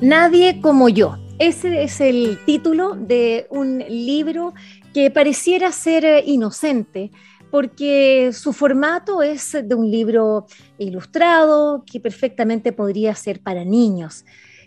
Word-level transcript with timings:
Nadie 0.00 0.60
como 0.60 0.90
yo. 0.90 1.16
Ese 1.38 1.82
es 1.82 2.02
el 2.02 2.38
título 2.44 2.96
de 2.96 3.46
un 3.48 3.78
libro 3.78 4.52
que 4.92 5.10
pareciera 5.10 5.72
ser 5.72 6.04
eh, 6.04 6.22
inocente, 6.26 7.10
porque 7.50 8.30
su 8.34 8.52
formato 8.52 9.22
es 9.22 9.52
de 9.52 9.74
un 9.74 9.90
libro 9.90 10.46
ilustrado 10.76 11.82
que 11.90 11.98
perfectamente 11.98 12.72
podría 12.72 13.14
ser 13.14 13.40
para 13.40 13.64
niños. 13.64 14.26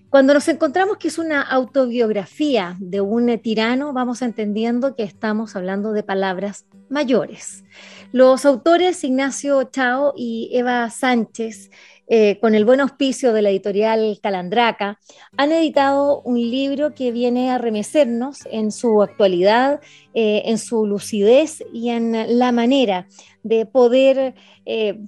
Cuando 0.10 0.34
nos 0.34 0.48
encontramos 0.48 0.98
que 0.98 1.10
es 1.10 1.20
una 1.20 1.44
autobiografía 1.44 2.76
de 2.80 3.00
un 3.00 3.38
tirano, 3.38 3.94
vamos 3.94 4.24
entendiendo 4.24 4.96
que 4.96 5.04
estamos 5.04 5.56
hablando 5.56 5.92
de 5.92 6.02
palabras 6.02 6.66
mayores. 6.90 7.64
Los 8.12 8.44
autores 8.46 9.04
Ignacio 9.04 9.66
Chao 9.66 10.14
y 10.18 10.50
Eva 10.54 10.90
Sánchez 10.90 11.70
eh, 12.12 12.40
con 12.40 12.56
el 12.56 12.66
buen 12.66 12.82
auspicio 12.82 13.34
de 13.34 13.44
la 13.44 13.52
editorial 13.52 14.20
Calandraca, 14.22 15.00
han 15.38 15.52
editado 15.52 16.22
un 16.22 16.38
libro 16.40 16.96
que 16.96 17.12
viene 17.12 17.52
a 17.52 17.60
remecernos 17.60 18.40
en 18.52 18.72
su 18.72 19.04
actualidad, 19.04 19.80
eh, 20.16 20.42
en 20.46 20.58
su 20.58 20.88
lucidez 20.88 21.64
y 21.72 21.90
en 21.90 22.40
la 22.40 22.52
manera 22.52 23.08
de 23.44 23.68
poder 23.68 24.34
eh, 24.66 25.00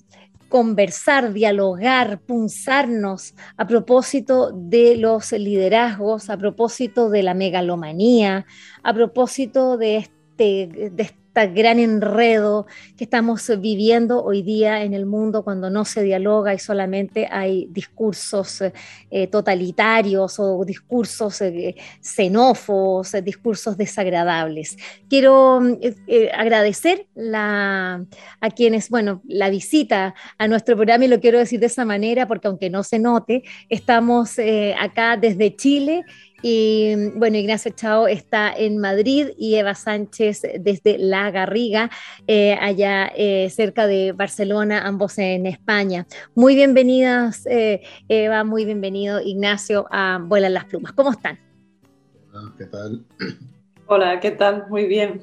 conversar, 0.48 1.34
dialogar, 1.34 2.20
punzarnos 2.20 3.34
a 3.58 3.66
propósito 3.66 4.52
de 4.52 4.96
los 4.96 5.32
liderazgos, 5.32 6.30
a 6.30 6.38
propósito 6.38 7.10
de 7.10 7.24
la 7.24 7.34
megalomanía, 7.34 8.46
a 8.84 8.94
propósito 8.94 9.78
de 9.78 9.98
este, 9.98 10.92
este 11.34 11.48
gran 11.48 11.80
enredo 11.80 12.68
que 12.98 13.06
estamos 13.06 13.50
viviendo 13.60 14.22
hoy 14.22 14.42
día 14.42 14.84
en 14.84 14.94
el 14.94 15.06
mundo 15.06 15.44
cuando 15.44 15.70
no 15.70 15.86
se 15.86 16.04
dialoga 16.04 16.54
y 16.54 16.60
solamente 16.60 17.28
hay 17.32 17.68
discursos 17.72 18.62
eh, 19.10 19.28
totalitarios 19.28 20.40
o 20.40 20.66
discursos 20.66 21.40
eh, 21.42 21.76
xenófobos, 22.02 23.14
eh, 23.14 23.22
discursos 23.22 23.78
desagradables. 23.78 24.76
Quiero 25.09 25.62
agradecer 26.38 27.08
la, 27.16 28.06
a 28.42 28.50
quienes, 28.50 28.90
bueno, 28.90 29.22
la 29.26 29.50
visita 29.50 30.14
a 30.38 30.48
nuestro 30.50 30.76
programa 30.76 31.06
y 31.06 31.08
lo 31.08 31.22
quiero 31.22 31.40
decir 31.40 31.62
de 31.62 31.68
esa 31.68 31.86
manera 31.86 32.28
porque 32.28 32.50
aunque 32.50 32.70
no 32.70 32.84
se 32.84 33.00
note, 33.00 33.44
estamos 33.70 34.38
acá 34.78 35.16
desde 35.16 35.56
Chile 35.56 36.04
y 36.42 37.09
bueno, 37.16 37.38
Ignacio 37.38 37.72
Chao 37.75 38.08
está 38.08 38.52
en 38.52 38.78
Madrid 38.78 39.30
y 39.38 39.56
Eva 39.56 39.75
Sánchez 39.75 40.42
desde 40.59 40.97
La 40.97 41.30
Garriga, 41.30 41.92
eh, 42.28 42.58
allá 42.59 43.11
eh, 43.16 43.50
cerca 43.50 43.86
de 43.86 44.11
Barcelona, 44.11 44.88
ambos 44.88 45.17
en 45.19 45.45
España. 45.45 46.08
Muy 46.34 46.56
bienvenidas, 46.56 47.45
eh, 47.45 47.81
Eva, 48.08 48.44
muy 48.44 48.66
bienvenido, 48.66 49.22
Ignacio, 49.22 49.85
a 49.91 50.19
Vuelan 50.22 50.53
las 50.53 50.66
Plumas. 50.66 50.94
¿Cómo 50.94 51.12
están? 51.12 51.40
Hola, 52.34 52.53
¿qué 52.57 52.66
tal? 52.66 53.06
Hola, 53.85 54.19
¿qué 54.19 54.31
tal? 54.31 54.66
Muy 54.69 54.88
bien. 54.88 55.22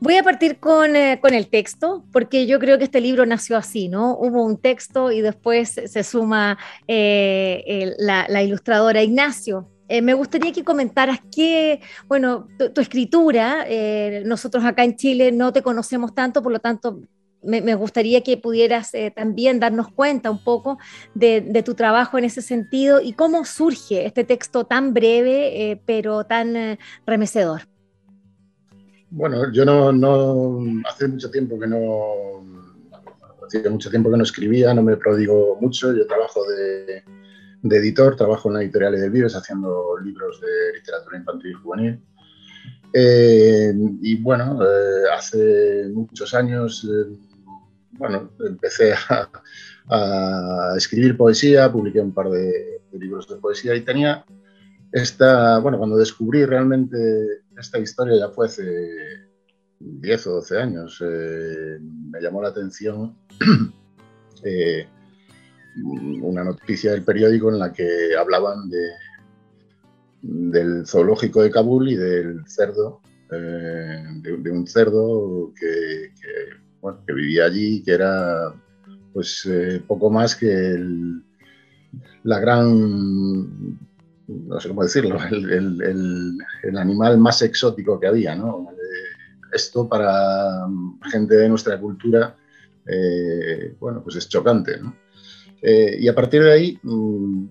Voy 0.00 0.16
a 0.16 0.22
partir 0.22 0.60
con, 0.60 0.90
con, 1.20 1.34
el 1.34 1.48
texto, 1.48 2.04
porque 2.12 2.46
yo 2.46 2.60
creo 2.60 2.78
que 2.78 2.84
este 2.84 3.00
libro 3.00 3.26
nació 3.26 3.56
así, 3.56 3.88
¿no? 3.88 4.16
Hubo 4.16 4.44
un 4.44 4.56
texto 4.60 5.10
y 5.10 5.22
después 5.22 5.70
se 5.70 6.04
suma 6.04 6.56
la, 6.86 8.26
la, 8.28 8.42
ilustradora 8.44 9.02
Ignacio. 9.02 9.68
Eh, 9.88 10.02
me 10.02 10.12
gustaría 10.12 10.52
que 10.52 10.64
comentaras 10.64 11.20
que, 11.34 11.80
bueno, 12.06 12.46
tu, 12.74 12.80
escritura, 12.80 13.64
eh, 13.66 14.22
nosotros 14.26 14.64
acá 14.64 14.84
en 14.84 14.96
Chile 14.96 15.32
no 15.32 15.52
te 15.52 15.62
conocemos 15.62 16.14
tanto, 16.14 16.42
por 16.42 16.52
lo 16.52 16.58
tanto, 16.58 17.00
me, 17.42 17.74
gustaría 17.74 18.22
que 18.22 18.36
pudieras 18.36 18.92
eh, 18.94 19.12
también 19.14 19.60
darnos 19.60 19.88
cuenta 19.88 20.30
un 20.30 20.44
poco 20.44 20.78
de, 21.14 21.62
tu 21.64 21.74
trabajo 21.74 22.18
en 22.18 22.24
ese 22.24 22.42
sentido 22.42 23.00
y 23.00 23.12
cómo 23.14 23.44
surge 23.44 24.04
este 24.04 24.24
texto 24.24 24.64
tan 24.64 24.92
breve, 24.92 25.80
pero 25.86 26.24
tan 26.24 26.78
remecedor. 27.06 27.62
Bueno, 29.10 29.50
yo 29.52 29.64
no, 29.64 30.82
hace 30.86 31.08
mucho 31.08 31.30
tiempo 31.30 31.58
que 31.58 31.66
no, 31.66 32.44
hace 33.46 33.70
mucho 33.70 33.88
tiempo 33.88 34.10
que 34.10 34.16
no 34.18 34.24
escribía, 34.24 34.74
no 34.74 34.82
me 34.82 34.96
prodigo 34.96 35.56
mucho, 35.60 35.96
yo 35.96 36.06
trabajo 36.06 36.44
de 36.44 37.02
de 37.62 37.76
editor, 37.78 38.16
trabajo 38.16 38.48
en 38.48 38.54
la 38.54 38.62
editorial 38.62 38.92
de 38.92 39.10
Vives 39.10 39.34
haciendo 39.34 39.98
libros 40.02 40.40
de 40.40 40.78
literatura 40.78 41.18
infantil 41.18 41.50
y 41.50 41.54
juvenil. 41.54 42.00
Eh, 42.92 43.72
y 44.00 44.16
bueno, 44.16 44.60
eh, 44.62 45.02
hace 45.14 45.88
muchos 45.92 46.34
años, 46.34 46.88
eh, 46.90 47.16
bueno, 47.92 48.30
empecé 48.46 48.94
a, 49.08 49.30
escribir 50.76 51.16
poesía, 51.16 51.72
publiqué 51.72 52.00
un 52.00 52.12
par 52.12 52.28
de, 52.28 52.82
libros 52.92 53.28
de 53.28 53.36
poesía 53.36 53.74
y 53.74 53.82
tenía 53.82 54.24
esta, 54.92 55.58
bueno, 55.58 55.78
cuando 55.78 55.96
descubrí 55.96 56.44
realmente 56.44 56.98
esta 57.56 57.78
historia 57.78 58.18
ya 58.18 58.28
fue 58.28 58.46
hace 58.46 59.28
10 59.78 60.26
o 60.26 60.32
12 60.34 60.58
años, 60.58 61.00
me 61.00 62.20
llamó 62.20 62.42
la 62.42 62.48
atención 62.48 63.16
una 65.84 66.44
noticia 66.44 66.92
del 66.92 67.04
periódico 67.04 67.50
en 67.50 67.58
la 67.58 67.72
que 67.72 68.16
hablaban 68.18 68.68
de, 68.68 68.88
del 70.22 70.86
zoológico 70.86 71.42
de 71.42 71.50
Kabul 71.50 71.88
y 71.90 71.96
del 71.96 72.46
cerdo, 72.46 73.00
eh, 73.30 74.04
de, 74.22 74.50
un 74.50 74.66
cerdo 74.66 75.52
que, 75.58 76.12
que, 76.20 77.12
vivía 77.12 77.44
allí, 77.44 77.82
que 77.82 77.92
era 77.92 78.54
pues 79.12 79.46
eh, 79.46 79.82
poco 79.86 80.10
más 80.10 80.36
que 80.36 80.78
la 82.24 82.38
gran, 82.40 83.78
no 84.26 84.60
sé 84.60 84.68
cómo 84.68 84.82
decirlo, 84.82 85.18
el, 85.30 86.38
animal 86.76 87.18
más 87.18 87.42
exótico 87.42 87.98
que 87.98 88.06
había. 88.06 88.38
Esto 89.52 89.88
para 89.88 90.66
gente 91.10 91.34
de 91.34 91.48
nuestra 91.48 91.80
cultura, 91.80 92.36
eh, 92.86 93.74
bueno, 93.80 94.02
pues 94.02 94.16
es 94.16 94.28
chocante. 94.28 94.78
Eh, 95.62 95.96
y 96.00 96.08
a 96.08 96.14
partir 96.14 96.42
de 96.42 96.52
ahí, 96.52 96.78
mm, 96.82 97.46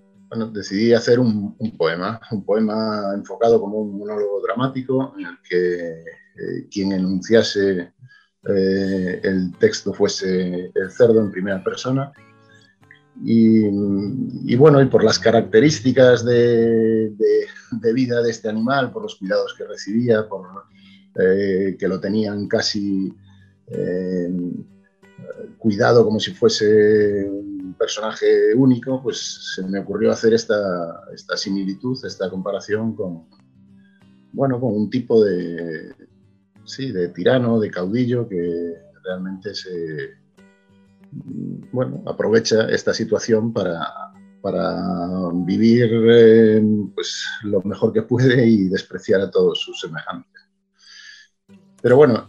decidí 0.53 0.94
hacer 0.94 1.19
un, 1.19 1.56
poema, 1.78 2.19
un 2.31 2.44
poema 2.44 3.13
enfocado 3.16 3.59
como 3.59 3.79
un 3.79 3.97
monólogo 3.97 4.41
dramático 4.41 5.13
en 5.18 5.25
el 5.25 5.38
que 5.47 5.91
eh, 5.91 6.68
quien 6.72 6.91
enunciase 6.91 7.94
eh, 8.50 9.22
el 9.23 9.53
texto 9.57 9.94
fuese 9.94 10.72
el 10.73 10.91
cerdo 10.91 11.22
en 11.22 11.31
primera 11.31 11.63
persona. 11.63 12.12
Y, 13.23 14.56
bueno, 14.57 14.79
y 14.79 14.85
por 14.85 15.03
las 15.03 15.18
características 15.18 16.24
de, 16.24 17.12
vida 17.91 18.22
de 18.22 18.29
este 18.29 18.47
animal, 18.47 18.91
por 18.91 19.01
los 19.01 19.16
cuidados 19.16 19.56
que 19.57 19.63
recibía, 19.63 20.28
por 20.29 20.47
que 21.16 21.88
lo 21.88 22.00
tenían 22.00 22.47
casi 22.47 23.12
cuidado 25.57 26.03
como 26.03 26.19
si 26.19 26.33
fuese 26.33 27.27
un 27.29 27.75
personaje 27.77 28.53
único, 28.55 29.01
pues 29.01 29.53
se 29.55 29.63
me 29.63 29.79
ocurrió 29.79 30.11
hacer 30.11 30.33
esta, 30.33 31.01
esta 31.13 31.35
similitud, 31.37 31.97
esta 32.05 32.29
comparación 32.29 32.95
con, 32.95 33.27
bueno, 34.31 34.59
con 34.59 34.73
un 34.73 34.89
tipo 34.89 35.23
de, 35.23 35.93
sí, 36.65 36.91
de 36.91 37.09
tirano, 37.09 37.59
de 37.59 37.71
caudillo 37.71 38.27
que 38.27 38.75
realmente 39.03 39.55
se, 39.55 40.17
bueno, 41.71 42.03
aprovecha 42.05 42.69
esta 42.69 42.93
situación 42.93 43.53
para, 43.53 43.87
para 44.41 45.31
vivir 45.33 45.89
eh, 45.91 46.61
pues, 46.93 47.25
lo 47.43 47.61
mejor 47.63 47.93
que 47.93 48.03
puede 48.03 48.45
y 48.45 48.67
despreciar 48.69 49.21
a 49.21 49.31
todos 49.31 49.59
sus 49.61 49.79
semejantes. 49.79 50.46
Pero 51.81 51.95
bueno, 51.95 52.27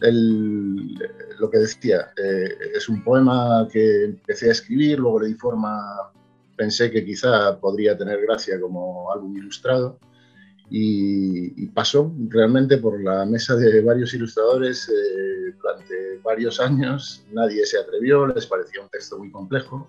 lo 1.39 1.51
que 1.51 1.59
decía, 1.59 2.13
eh, 2.17 2.49
es 2.75 2.89
un 2.89 3.03
poema 3.03 3.67
que 3.73 4.05
empecé 4.05 4.49
a 4.49 4.53
escribir, 4.53 4.99
luego 4.99 5.21
le 5.21 5.29
di 5.29 5.35
forma, 5.35 6.13
pensé 6.57 6.91
que 6.91 7.05
quizá 7.05 7.59
podría 7.59 7.97
tener 7.97 8.21
gracia 8.21 8.61
como 8.61 9.11
álbum 9.11 9.37
ilustrado 9.37 9.99
y, 10.71 11.67
pasó 11.69 12.13
realmente 12.29 12.79
por 12.79 13.01
la 13.03 13.25
mesa 13.25 13.55
de 13.55 13.81
varios 13.83 14.13
ilustradores 14.15 14.89
eh, 14.89 15.55
durante 15.57 16.19
varios 16.23 16.61
años. 16.61 17.25
Nadie 17.33 17.65
se 17.65 17.79
atrevió, 17.79 18.27
les 18.27 18.47
parecía 18.47 18.83
un 18.83 18.89
texto 18.89 19.19
muy 19.19 19.31
complejo. 19.31 19.89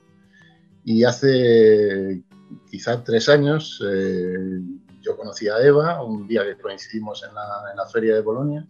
Y 0.86 1.04
hace 1.04 2.24
quizá 2.70 3.04
tres 3.04 3.28
años 3.28 3.84
eh, 3.86 4.62
yo 5.02 5.18
conocí 5.18 5.48
a 5.48 5.62
Eva, 5.62 6.04
un 6.04 6.28
día 6.28 6.44
que 6.44 6.62
coincidimos 6.62 7.24
en 7.28 7.34
la, 7.34 7.72
en 7.72 7.78
la 7.78 7.88
feria 7.88 8.16
de 8.16 8.22
Bolonia. 8.22 8.68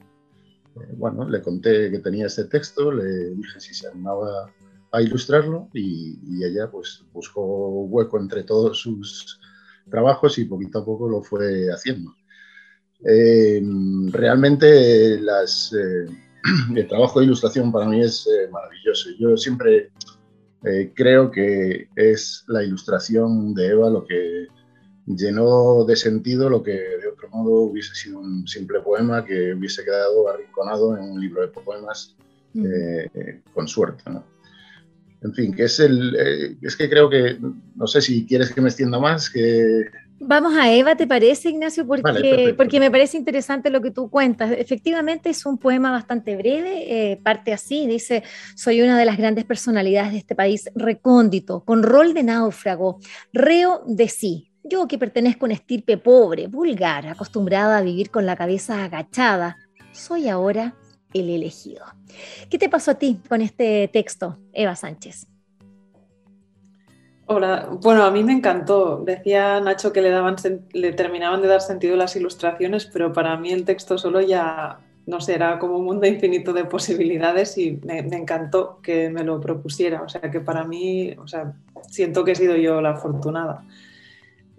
Eh, 0.75 0.93
bueno, 0.97 1.27
le 1.27 1.41
conté 1.41 1.91
que 1.91 1.99
tenía 1.99 2.27
este 2.27 2.45
texto, 2.45 2.91
le 2.91 3.31
dije 3.31 3.59
si 3.59 3.73
se 3.73 3.87
animaba 3.87 4.51
a 4.91 5.01
ilustrarlo 5.01 5.69
y, 5.73 6.19
y 6.23 6.43
ella 6.43 6.69
pues 6.71 7.03
buscó 7.13 7.83
hueco 7.83 8.19
entre 8.19 8.43
todos 8.43 8.79
sus 8.79 9.39
trabajos 9.89 10.37
y 10.37 10.45
poquito 10.45 10.79
a 10.79 10.85
poco 10.85 11.09
lo 11.09 11.21
fue 11.21 11.67
haciendo. 11.71 12.15
Eh, 13.05 13.61
realmente 14.11 15.19
las, 15.21 15.73
eh, 15.73 16.05
el 16.75 16.87
trabajo 16.87 17.19
de 17.19 17.25
ilustración 17.25 17.71
para 17.71 17.85
mí 17.85 18.01
es 18.01 18.27
eh, 18.27 18.49
maravilloso. 18.51 19.09
Yo 19.19 19.37
siempre 19.37 19.91
creo 20.93 21.31
que 21.31 21.87
es 21.95 22.43
la 22.47 22.61
ilustración 22.61 23.53
de 23.53 23.67
Eva 23.67 23.89
lo 23.89 24.05
que 24.05 24.47
llenó 25.09 25.83
de 25.85 25.95
sentido 25.95 26.49
lo 26.49 26.63
que 26.63 26.71
de 26.71 27.07
otro 27.07 27.29
modo 27.29 27.61
hubiese 27.61 27.95
sido 27.95 28.19
un 28.19 28.47
simple 28.47 28.79
poema 28.81 29.25
que 29.25 29.53
hubiese 29.53 29.83
quedado 29.83 30.29
arrinconado 30.29 30.95
en 30.97 31.03
un 31.03 31.19
libro 31.19 31.41
de 31.41 31.47
poemas 31.49 32.15
mm. 32.53 32.63
con 33.53 33.67
suerte. 33.67 34.03
En 35.21 35.33
fin, 35.33 35.53
que 35.53 35.63
es 35.63 35.79
el. 35.79 36.57
es 36.61 36.75
que 36.75 36.89
creo 36.89 37.09
que. 37.09 37.37
No 37.75 37.87
sé 37.87 38.01
si 38.01 38.25
quieres 38.25 38.53
que 38.53 38.61
me 38.61 38.69
extienda 38.69 38.99
más, 38.99 39.29
que 39.29 39.85
Vamos 40.21 40.53
a 40.57 40.71
Eva, 40.73 40.95
¿te 40.95 41.07
parece, 41.07 41.49
Ignacio? 41.49 41.87
Porque, 41.87 42.53
porque 42.57 42.79
me 42.79 42.91
parece 42.91 43.17
interesante 43.17 43.69
lo 43.69 43.81
que 43.81 43.91
tú 43.91 44.09
cuentas. 44.09 44.51
Efectivamente 44.51 45.29
es 45.29 45.45
un 45.45 45.57
poema 45.57 45.91
bastante 45.91 46.35
breve, 46.35 47.11
eh, 47.11 47.17
parte 47.23 47.53
así, 47.53 47.87
dice, 47.87 48.23
soy 48.53 48.81
una 48.81 48.99
de 48.99 49.05
las 49.05 49.17
grandes 49.17 49.45
personalidades 49.45 50.11
de 50.11 50.17
este 50.17 50.35
país 50.35 50.69
recóndito, 50.75 51.63
con 51.63 51.83
rol 51.83 52.13
de 52.13 52.23
náufrago, 52.23 52.99
reo 53.31 53.81
de 53.87 54.09
sí. 54.09 54.48
Yo 54.69 54.87
que 54.87 54.99
pertenezco 54.99 55.45
a 55.45 55.47
una 55.47 55.55
estirpe 55.55 55.97
pobre, 55.97 56.45
vulgar, 56.45 57.07
acostumbrada 57.07 57.79
a 57.79 57.81
vivir 57.81 58.11
con 58.11 58.27
la 58.27 58.35
cabeza 58.35 58.83
agachada, 58.83 59.57
soy 59.93 60.29
ahora 60.29 60.75
el 61.11 61.31
elegido. 61.31 61.85
¿Qué 62.51 62.59
te 62.59 62.69
pasó 62.69 62.91
a 62.91 62.95
ti 62.95 63.19
con 63.27 63.41
este 63.41 63.89
texto, 63.91 64.37
Eva 64.53 64.75
Sánchez? 64.75 65.25
Hola, 67.25 67.67
bueno, 67.81 68.03
a 68.03 68.11
mí 68.11 68.23
me 68.23 68.31
encantó. 68.31 69.01
Decía 69.03 69.59
Nacho 69.59 69.91
que 69.91 70.01
le, 70.01 70.11
daban, 70.11 70.35
le 70.71 70.93
terminaban 70.93 71.41
de 71.41 71.47
dar 71.47 71.61
sentido 71.61 71.95
las 71.95 72.15
ilustraciones, 72.15 72.85
pero 72.85 73.11
para 73.11 73.37
mí 73.37 73.51
el 73.51 73.65
texto 73.65 73.97
solo 73.97 74.21
ya, 74.21 74.81
no 75.07 75.19
sé, 75.19 75.33
era 75.33 75.57
como 75.57 75.77
un 75.77 75.85
mundo 75.85 76.05
infinito 76.05 76.53
de 76.53 76.65
posibilidades 76.65 77.57
y 77.57 77.79
me, 77.83 78.03
me 78.03 78.17
encantó 78.17 78.79
que 78.83 79.09
me 79.09 79.23
lo 79.23 79.41
propusiera. 79.41 80.03
O 80.03 80.09
sea, 80.09 80.21
que 80.29 80.41
para 80.41 80.63
mí, 80.63 81.15
o 81.17 81.27
sea, 81.27 81.53
siento 81.89 82.23
que 82.23 82.33
he 82.33 82.35
sido 82.35 82.55
yo 82.55 82.81
la 82.81 82.91
afortunada. 82.91 83.63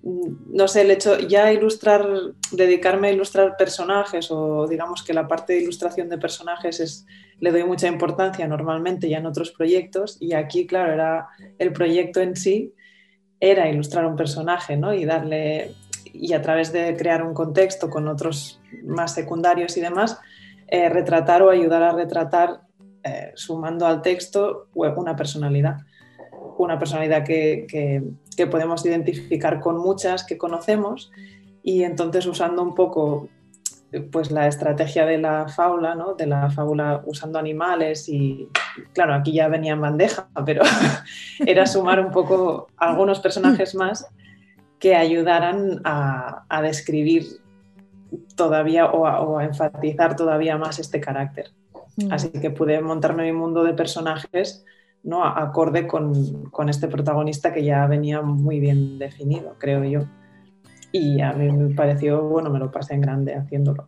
Mm, 0.03 0.57
no 0.57 0.69
sé, 0.69 0.83
el 0.83 0.91
hecho 0.91 1.19
ya 1.19 1.53
ilustrar, 1.53 2.07
dedicarme 2.53 3.09
a 3.09 3.13
ilustrar 3.13 3.57
personajes 3.57 4.31
o 4.31 4.67
digamos 4.67 5.03
que 5.03 5.15
la 5.15 5.29
parte 5.29 5.53
de 5.55 5.63
ilustración 5.63 6.09
de 6.09 6.19
personajes 6.19 6.81
es, 6.81 7.07
le 7.39 7.51
doy 7.51 7.65
mucha 7.65 7.89
importancia 7.89 8.47
normalmente 8.49 9.09
ya 9.09 9.19
en 9.19 9.27
otros 9.27 9.51
proyectos 9.51 10.17
y 10.21 10.33
aquí, 10.35 10.67
claro, 10.67 10.93
era 10.93 11.29
el 11.59 11.73
proyecto 11.73 12.21
en 12.21 12.37
sí 12.37 12.75
era 13.41 13.71
ilustrar 13.71 14.05
un 14.05 14.17
personaje, 14.17 14.77
¿no? 14.77 14.93
Y 14.93 15.07
darle, 15.07 15.75
y 16.13 16.35
a 16.35 16.43
través 16.43 16.73
de 16.73 16.95
crear 16.95 17.23
un 17.23 17.33
contexto 17.33 17.89
con 17.89 18.07
otros 18.07 18.61
más 18.85 19.15
secundarios 19.15 19.79
y 19.79 19.81
demás, 19.81 20.19
eh, 20.69 20.91
retratar 20.91 21.43
o 21.43 21.49
ayudar 21.49 21.83
a 21.83 21.93
retratar, 21.93 22.61
eh, 23.03 23.33
sumando 23.35 23.87
al 23.87 24.03
texto, 24.03 24.69
una 24.75 25.17
personalidad 25.17 25.79
una 26.59 26.79
personalidad 26.79 27.25
que, 27.25 28.03
podemos 28.47 28.85
identificar 28.85 29.61
con 29.61 29.79
muchas 29.79 30.25
que 30.25 30.39
conocemos 30.39 31.11
y 31.63 31.83
entonces 31.83 32.27
usando 32.27 32.63
un 32.63 32.75
poco 32.75 33.29
pues 34.13 34.31
la 34.31 34.47
estrategia 34.47 35.05
de 35.05 35.19
la 35.19 35.49
fábula, 35.49 35.95
¿no? 35.95 36.15
de 36.15 36.27
la 36.27 36.51
fábula 36.51 37.03
usando 37.07 37.39
animales 37.39 38.09
y 38.09 38.49
claro, 38.93 39.15
aquí 39.15 39.33
ya 39.33 39.49
venía 39.49 39.73
en 39.73 39.81
bandeja, 39.81 40.29
pero 40.47 40.63
era 41.47 41.67
sumar 41.67 41.99
un 41.99 42.13
poco 42.13 42.69
algunos 42.77 43.19
personajes 43.21 43.75
más 43.75 44.07
que 44.79 44.95
ayudaran 44.95 45.81
a, 45.85 46.45
a 46.49 46.63
describir 46.63 47.27
todavía 48.37 48.87
o 48.87 49.07
a, 49.07 49.21
o 49.21 49.39
a, 49.39 49.45
enfatizar 49.45 50.17
todavía 50.17 50.57
más 50.57 50.79
este 50.79 51.01
carácter. 51.01 51.51
Mm. 51.97 52.13
Así 52.13 52.31
que 52.31 52.51
pude 52.51 52.81
montarme 52.81 53.25
mi 53.25 53.33
mundo 53.33 53.65
de 53.65 53.75
personajes 53.75 54.65
¿no? 55.03 55.25
acorde 55.25 55.87
con, 55.87 56.13
este 56.69 56.89
protagonista 56.89 57.53
que 57.53 57.65
ya 57.65 57.87
venía 57.87 58.23
muy 58.23 58.61
bien 58.61 58.99
definido, 58.99 59.57
creo 59.59 59.85
yo. 59.85 60.01
Y 60.93 61.21
a 61.21 61.33
mí 61.33 61.51
me 61.51 61.75
pareció, 61.75 62.23
bueno, 62.23 62.51
me 62.51 62.59
lo 62.59 62.71
pasé 62.71 62.95
en 62.95 63.01
grande 63.01 63.35
haciéndolo. 63.35 63.87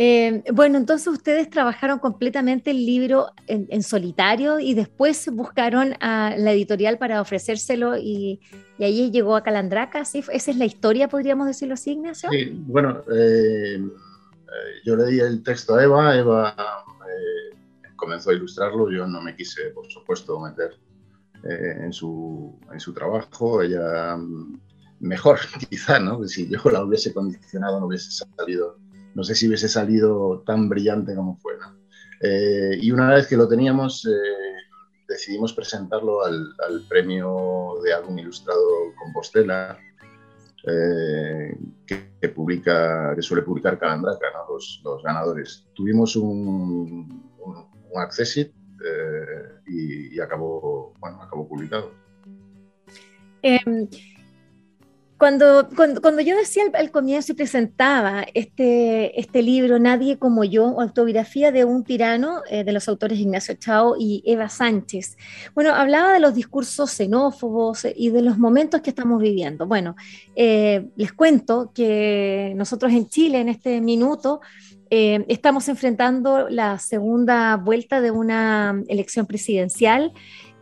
Eh, 0.00 0.44
bueno, 0.52 0.78
entonces 0.78 1.08
ustedes 1.08 1.50
trabajaron 1.50 1.98
completamente 1.98 2.70
el 2.70 2.86
libro 2.86 3.32
en, 3.48 3.82
solitario 3.82 4.60
y 4.60 4.74
después 4.74 5.28
buscaron 5.32 5.94
a 5.98 6.36
la 6.36 6.52
editorial 6.52 6.98
para 6.98 7.20
ofrecérselo 7.20 7.96
y, 7.96 8.40
y 8.78 8.84
ahí 8.84 9.10
llegó 9.10 9.34
a 9.34 9.42
Calandraca, 9.42 10.04
¿sí? 10.04 10.22
Esa 10.32 10.52
es 10.52 10.56
la 10.56 10.66
historia, 10.66 11.08
podríamos 11.08 11.48
decirlo 11.48 11.74
así, 11.74 11.92
Ignacio. 11.92 12.30
Sí, 12.30 12.62
bueno, 12.68 13.00
eh, 13.12 13.80
eh, 13.80 14.80
yo 14.84 14.94
le 14.94 15.06
di 15.06 15.18
el 15.18 15.42
texto 15.42 15.74
a 15.74 15.82
Eva, 15.82 16.16
Eva 16.16 16.54
comenzó 17.98 18.30
a 18.30 18.34
ilustrarlo, 18.34 18.90
yo 18.90 19.06
no 19.06 19.20
me 19.20 19.36
quise, 19.36 19.70
por 19.74 19.86
supuesto, 19.90 20.40
meter 20.40 20.78
eh, 21.44 21.76
en, 21.84 21.92
su, 21.92 22.58
en 22.72 22.80
su 22.80 22.94
trabajo. 22.94 23.60
Ella, 23.60 24.16
mm, 24.16 24.60
mejor 25.00 25.38
quizá, 25.68 25.98
¿no? 25.98 26.26
Si 26.26 26.48
yo 26.48 26.58
la 26.70 26.82
hubiese 26.82 27.12
condicionado, 27.12 27.78
no 27.78 27.86
hubiese 27.86 28.10
salido, 28.10 28.78
no 29.14 29.22
sé 29.24 29.34
si 29.34 29.48
hubiese 29.48 29.68
salido 29.68 30.42
tan 30.46 30.70
brillante 30.70 31.14
como 31.14 31.36
fue, 31.36 31.54
eh, 32.22 32.78
y 32.80 32.90
una 32.90 33.14
vez 33.14 33.26
que 33.26 33.36
lo 33.36 33.46
teníamos, 33.46 34.04
eh, 34.06 34.10
decidimos 35.06 35.52
presentarlo 35.52 36.24
al, 36.24 36.52
al, 36.66 36.84
premio 36.88 37.74
de 37.84 37.92
álbum 37.92 38.18
ilustrado 38.18 38.60
Compostela, 38.98 39.78
que, 41.86 42.10
que, 42.20 42.28
publica, 42.28 43.14
que 43.14 43.22
suele 43.22 43.42
publicar 43.42 43.78
Calandraca, 43.78 44.26
¿no? 44.34 44.52
los, 44.52 44.82
los, 44.84 45.02
ganadores. 45.02 45.64
Tuvimos 45.74 46.16
un, 46.16 47.28
un 47.90 48.02
Accessit 48.02 48.52
eh, 48.84 49.60
y, 49.66 50.20
acabó, 50.20 50.94
bueno, 50.98 51.22
acabó 51.22 51.48
publicado. 51.48 51.92
Em, 53.42 53.88
cuando, 55.18 55.68
cuando, 55.74 56.20
yo 56.20 56.36
decía 56.36 56.62
al, 56.74 56.92
comienzo 56.92 57.32
y 57.32 57.34
presentaba 57.34 58.24
este, 58.34 59.18
este 59.18 59.42
libro, 59.42 59.80
Nadie 59.80 60.16
como 60.16 60.44
yo, 60.44 60.80
autobiografía 60.80 61.50
de 61.50 61.64
un 61.64 61.82
tirano, 61.82 62.42
eh, 62.48 62.62
de 62.62 62.70
los 62.70 62.88
autores 62.88 63.18
Ignacio 63.18 63.54
Chao 63.54 63.96
y 63.98 64.22
Eva 64.24 64.48
Sánchez, 64.48 65.16
bueno, 65.56 65.74
hablaba 65.74 66.12
de 66.12 66.20
los 66.20 66.34
discursos 66.34 66.92
xenófobos 66.92 67.84
y 67.96 68.10
de 68.10 68.22
los 68.22 68.38
momentos 68.38 68.80
que 68.80 68.90
estamos 68.90 69.20
viviendo. 69.20 69.66
Bueno, 69.66 69.96
eh, 70.36 70.88
les 70.94 71.12
cuento 71.12 71.72
que 71.74 72.52
nosotros 72.54 72.92
en 72.92 73.08
Chile, 73.08 73.40
en 73.40 73.48
este 73.48 73.80
minuto, 73.80 74.40
eh, 74.90 75.24
estamos 75.28 75.68
enfrentando 75.68 76.48
la 76.48 76.78
segunda 76.78 77.56
vuelta 77.56 78.00
de 78.00 78.10
una 78.10 78.82
elección 78.88 79.26
presidencial 79.26 80.12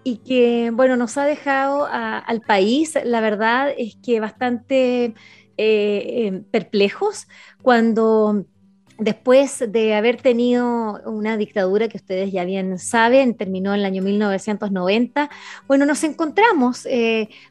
y 0.02 0.18
que, 0.18 0.70
bueno, 0.72 0.96
nos 0.96 1.16
ha 1.16 1.24
dejado 1.24 1.86
al 1.90 2.40
país, 2.40 2.96
la 3.04 3.20
verdad 3.20 3.72
es 3.76 3.96
que 3.96 4.20
bastante 4.20 5.04
eh, 5.06 5.14
eh, 5.56 6.42
perplejos 6.50 7.26
cuando 7.62 8.44
después 8.98 9.64
de 9.68 9.94
haber 9.94 10.20
tenido 10.22 11.00
una 11.04 11.36
dictadura 11.36 11.88
que 11.88 11.96
ustedes 11.96 12.32
ya 12.32 12.44
bien 12.44 12.78
saben, 12.78 13.34
terminó 13.34 13.74
en 13.74 13.80
el 13.80 13.86
año 13.86 14.02
1990, 14.02 15.28
bueno, 15.66 15.86
nos 15.86 16.02
encontramos 16.04 16.86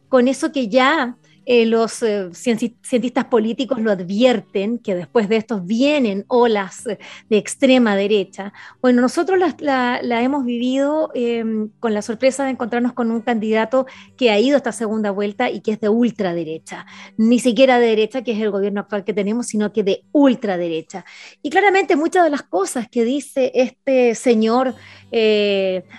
con 0.07 0.27
eso 0.27 0.51
que 0.51 0.69
ya 0.69 1.17
eh, 1.45 1.65
los 1.65 2.01
eh, 2.01 2.29
cientistas 2.33 3.25
políticos 3.25 3.79
lo 3.79 3.91
advierten, 3.91 4.79
que 4.79 4.95
después 4.95 5.29
de 5.29 5.37
estos 5.37 5.65
vienen 5.65 6.25
olas 6.27 6.87
eh, 6.87 6.97
de 7.29 7.37
extrema 7.37 7.95
derecha. 7.95 8.51
Bueno, 8.81 9.01
nosotros 9.01 9.39
la, 9.59 9.99
hemos 10.21 10.43
vivido 10.43 11.11
em, 11.13 11.69
con 11.79 11.93
la 11.93 12.01
sorpresa 12.01 12.45
de 12.45 12.51
encontrarnos 12.51 12.93
con 12.93 13.11
un 13.11 13.21
candidato 13.21 13.85
que 14.17 14.31
ha 14.31 14.39
ido 14.39 14.55
a 14.55 14.57
esta 14.57 14.71
segunda 14.71 15.11
vuelta 15.11 15.51
y 15.51 15.61
que 15.61 15.73
es 15.73 15.79
de 15.79 15.89
ultraderecha. 15.89 16.87
Ni 17.17 17.39
siquiera 17.39 17.79
de 17.79 17.87
derecha, 17.87 18.23
que 18.23 18.31
es 18.31 18.41
el 18.41 18.49
gobierno 18.49 18.81
actual 18.81 19.03
que 19.03 19.13
tenemos, 19.13 19.47
sino 19.47 19.71
que 19.71 19.83
de 19.83 20.03
ultraderecha. 20.11 21.05
Y 21.43 21.51
claramente 21.51 21.95
muchas 21.95 22.23
de 22.23 22.31
las 22.31 22.43
cosas 22.43 22.87
que 22.89 23.05
dice 23.05 23.51
este 23.53 24.15
señor 24.15 24.73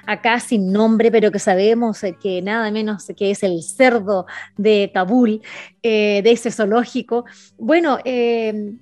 acá 0.06 0.40
sin 0.40 0.72
nombre, 0.72 1.10
pero 1.10 1.32
que 1.32 1.38
sabemos 1.38 2.02
que 2.20 2.42
nada 2.42 2.70
menos 2.70 3.06
que 3.16 3.30
es 3.30 3.42
el 3.42 3.62
cerdo 3.62 4.26
de 4.58 4.90
Kabul, 4.92 5.36
Kabul, 5.38 6.23
de 6.23 6.31
ese 6.31 6.50
zoológico. 6.50 7.25
Bueno, 7.59 7.99
él 8.05 8.81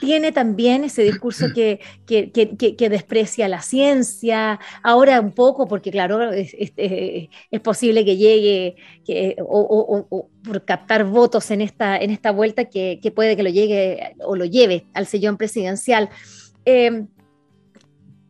tiene 0.00 0.32
también 0.32 0.84
ese 0.84 1.02
discurso 1.02 1.46
que, 1.54 1.80
que, 2.06 2.88
desprecia 2.88 3.48
la 3.48 3.60
ciencia, 3.60 4.58
ahora 4.82 5.20
un 5.20 5.32
poco, 5.32 5.66
porque 5.66 5.90
claro, 5.90 6.32
es, 6.32 6.50
posible 7.62 8.04
que 8.04 8.16
llegue 8.16 8.76
o, 9.40 10.28
por 10.44 10.64
captar 10.64 11.04
votos 11.04 11.50
en 11.50 11.60
esta, 11.60 11.96
en 11.96 12.10
esta 12.10 12.30
vuelta 12.30 12.66
que, 12.66 13.12
puede 13.14 13.36
que 13.36 13.42
lo 13.42 13.50
llegue 13.50 14.14
o 14.20 14.36
lo 14.36 14.44
lleve 14.44 14.86
al 14.94 15.06
sillón 15.06 15.36
presidencial. 15.36 16.08
Eh, 16.64 17.06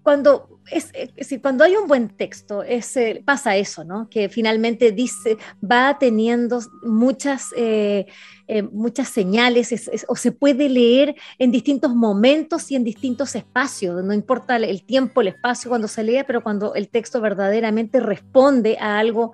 cuando 0.02 0.57
es, 0.70 0.92
cuando 1.40 1.64
hay 1.64 1.76
un 1.76 1.86
buen 1.86 2.08
texto, 2.08 2.62
eh, 2.62 2.82
pasa 3.24 3.56
eso, 3.56 3.84
¿no? 3.84 4.08
Que 4.08 4.28
finalmente 4.28 4.92
dice, 4.92 5.36
va 5.62 5.98
teniendo 5.98 6.60
muchas, 6.82 7.46
eh, 7.56 8.06
eh, 8.46 8.62
muchas 8.62 9.08
señales 9.08 9.90
o 10.08 10.16
se 10.16 10.32
puede 10.32 10.68
leer 10.68 11.14
en 11.38 11.50
distintos 11.50 11.94
momentos 11.94 12.70
y 12.70 12.76
en 12.76 12.84
distintos 12.84 13.34
espacios. 13.34 14.02
No 14.04 14.12
importa 14.12 14.56
el 14.56 14.82
tiempo, 14.84 15.20
el 15.20 15.28
espacio 15.28 15.68
cuando 15.68 15.88
se 15.88 16.04
lea, 16.04 16.24
pero 16.26 16.42
cuando 16.42 16.74
el 16.74 16.88
texto 16.88 17.20
verdaderamente 17.20 18.00
responde 18.00 18.76
a 18.80 18.98
algo 18.98 19.32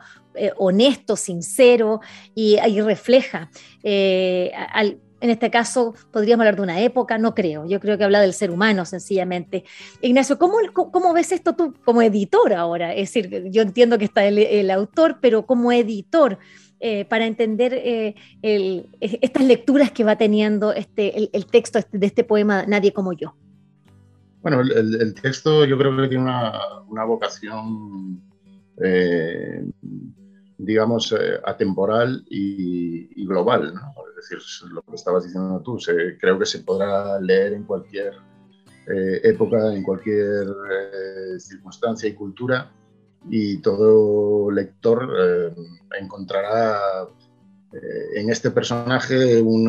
honesto, 0.56 1.14
sincero 1.14 2.00
y, 2.34 2.56
y 2.58 2.80
refleja 2.80 3.50
al, 4.72 4.98
en 5.24 5.30
este 5.30 5.50
caso, 5.50 5.94
podríamos 6.10 6.42
hablar 6.42 6.56
de 6.56 6.60
una 6.60 6.82
época, 6.82 7.16
no 7.16 7.34
creo. 7.34 7.64
Yo 7.66 7.80
creo 7.80 7.96
que 7.96 8.04
habla 8.04 8.20
del 8.20 8.34
ser 8.34 8.50
humano, 8.50 8.84
sencillamente. 8.84 9.64
Ignacio, 10.02 10.38
¿cómo, 10.38 11.14
ves 11.14 11.32
esto 11.32 11.56
tú 11.56 11.72
como 11.82 12.02
editor 12.02 12.52
ahora? 12.52 12.92
Es 12.92 13.14
decir, 13.14 13.48
yo 13.50 13.62
entiendo 13.62 13.96
que 13.96 14.04
está 14.04 14.26
el, 14.26 14.70
autor, 14.70 15.20
pero 15.22 15.46
como 15.46 15.72
editor, 15.72 16.38
eh, 16.78 17.06
para 17.06 17.24
entender 17.24 17.72
eh, 17.72 18.14
estas 19.00 19.44
lecturas 19.44 19.92
que 19.92 20.04
va 20.04 20.16
teniendo 20.16 20.74
este, 20.74 21.30
el, 21.34 21.46
texto 21.46 21.78
este, 21.78 21.96
de 21.96 22.04
este 22.04 22.24
poema 22.24 22.66
Nadie 22.66 22.92
como 22.92 23.14
yo. 23.14 23.34
Bueno, 24.42 24.60
el, 24.60 25.14
texto 25.14 25.64
yo 25.64 25.78
creo 25.78 25.96
que 25.96 26.08
tiene 26.08 26.22
una, 26.22 27.04
vocación 27.06 28.20
eh, 28.76 29.64
digamos, 30.58 31.12
eh, 31.12 31.40
atemporal 31.44 32.24
y, 32.28 33.26
global. 33.26 33.72
Es 34.10 34.30
decir, 34.30 34.68
lo 34.70 34.82
que 34.82 34.94
estabas 34.94 35.24
diciendo 35.24 35.60
tú, 35.60 35.78
creo 36.20 36.38
que 36.38 36.46
se 36.46 36.60
podrá 36.60 37.18
leer 37.20 37.54
en 37.54 37.64
cualquier 37.64 38.14
eh, 38.86 39.20
época, 39.24 39.74
en 39.74 39.82
cualquier 39.82 40.46
eh, 40.70 41.38
circunstancia 41.38 42.08
y 42.08 42.14
cultura, 42.14 42.70
y 43.30 43.58
todo 43.58 44.50
lector 44.50 45.08
encontrará 45.98 47.08
en 47.72 48.28
este 48.28 48.50
personaje 48.50 49.40
un 49.40 49.64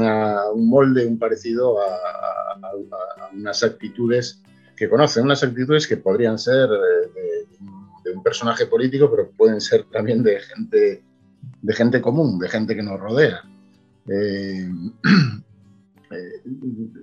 molde, 0.68 1.06
un 1.06 1.18
parecido 1.18 1.80
a, 1.80 3.32
unas 3.32 3.64
actitudes 3.64 4.42
que 4.76 4.90
conocen, 4.90 5.24
unas 5.24 5.42
actitudes 5.42 5.88
que 5.88 5.96
podrían 5.96 6.38
ser 6.38 6.68
de 8.06 8.12
un 8.12 8.24
personaje 8.24 8.68
político, 8.68 9.10
pero 9.10 9.32
pueden 9.32 9.60
ser 9.60 9.84
también 9.86 10.24
de 10.24 10.40
gente, 10.40 11.04
de 11.62 11.74
gente 11.74 12.00
común, 12.02 12.38
de 12.38 12.48
gente 12.48 12.76
que 12.76 12.84
nos 12.84 13.00
rodea. 13.00 13.42
Eh, 14.08 14.70
eh, 16.12 16.42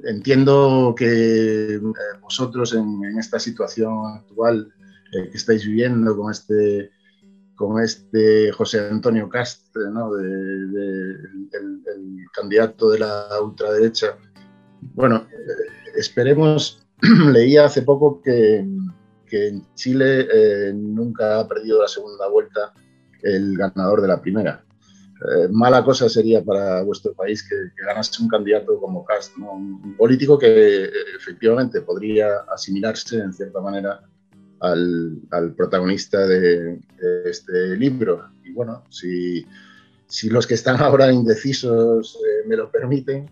entiendo 0.05 0.95
que 0.97 1.75
eh, 1.75 1.81
vosotros 2.21 2.73
en, 2.75 3.19
esta 3.19 3.41
situación 3.41 4.07
actual 4.07 4.73
que 5.11 5.37
estáis 5.37 5.67
viviendo 5.67 6.17
con 6.17 6.31
este, 6.31 6.91
con 7.55 7.83
este 7.83 8.51
José 8.53 8.89
Antonio 8.89 9.29
Cast, 9.29 9.77
¿no? 9.77 10.17
el, 10.17 11.19
candidato 12.33 12.89
de 12.89 13.01
la 13.01 13.27
ultraderecha, 13.43 14.17
bueno, 14.95 15.27
esperemos, 15.95 16.83
leía 17.31 17.67
hace 17.67 17.83
poco 17.83 18.23
que 18.23 18.65
que 19.33 19.49
en 19.49 19.67
Chile 19.75 20.29
eh, 20.31 20.73
nunca 20.75 21.41
ha 21.41 21.49
perdido 21.49 21.81
la 21.81 21.89
segunda 21.89 22.29
vuelta 22.29 22.75
el 23.23 23.57
ganador 23.57 24.03
de 24.03 24.09
la 24.09 24.21
primera. 24.21 24.63
Eh, 25.27 25.49
mala 25.51 25.83
cosa 25.83 26.07
sería 26.11 26.45
para 26.45 26.83
vuestro 26.83 27.15
país 27.15 27.43
que, 27.49 27.55
ganase 27.83 28.23
un 28.23 28.29
candidato 28.29 28.79
como 28.79 29.07
Cast, 29.07 29.35
un, 29.39 29.97
político 29.97 30.39
que 30.39 30.85
eh, 30.85 30.91
efectivamente 31.17 31.81
podría 31.81 32.41
asimilarse 32.55 33.21
en 33.21 33.33
cierta 33.33 33.63
manera 33.63 34.03
al, 34.61 35.55
protagonista 35.57 36.27
de, 36.27 36.79
este 37.25 37.75
libro. 37.79 38.29
Y 38.45 38.53
bueno, 38.53 38.85
si, 38.91 39.47
si, 40.09 40.29
los 40.29 40.47
que 40.47 40.55
están 40.55 40.79
ahora 40.83 41.11
indecisos 41.11 42.19
me 42.47 42.57
lo 42.57 42.71
permiten, 42.71 43.31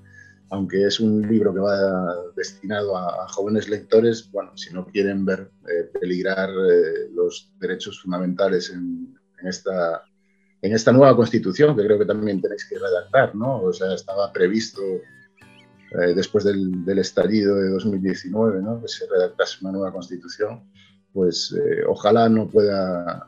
aunque 0.51 0.85
es 0.85 0.99
un 0.99 1.23
libro 1.23 1.55
que 1.55 1.61
va 1.61 2.15
destinado 2.37 2.97
a, 2.97 3.29
jóvenes 3.29 3.69
lectores, 3.69 4.31
bueno, 4.33 4.57
si 4.57 4.75
no 4.75 4.85
quieren 4.85 5.25
ver 5.25 5.49
eh, 5.69 5.89
peligrar 6.01 6.51
eh, 6.51 7.09
los 7.15 7.53
derechos 7.61 8.03
fundamentales 8.03 8.71
en, 8.71 9.17
esta, 9.45 10.93
nueva 10.93 11.17
constitución, 11.17 11.77
que 11.77 11.85
creo 11.85 11.99
que 11.99 12.05
también 12.05 12.43
tenéis 12.43 12.69
que 12.69 12.79
redactar, 12.79 13.35
¿no? 13.35 13.63
O 13.63 13.73
sea, 13.73 13.95
estaba 13.95 14.33
previsto 14.33 14.83
eh, 14.83 16.15
después 16.15 16.45
del, 16.45 16.99
estallido 16.99 17.57
de 17.57 17.71
2019, 17.71 18.61
¿no? 18.61 18.83
Que 18.83 18.89
se 18.89 19.07
redactase 19.07 19.59
una 19.63 19.73
nueva 19.73 19.93
constitución, 19.93 20.65
pues 21.13 21.55
ojalá 21.89 22.29
no 22.29 22.49
pueda, 22.49 23.27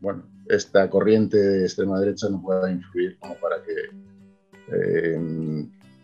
bueno, 0.00 0.24
esta 0.48 0.88
corriente 0.90 1.36
de 1.36 1.62
extrema 1.64 1.98
derecha 1.98 2.28
no 2.28 2.42
pueda 2.42 2.70
influir 2.70 3.18
como 3.18 3.34
para 3.40 3.56
que 3.62 3.90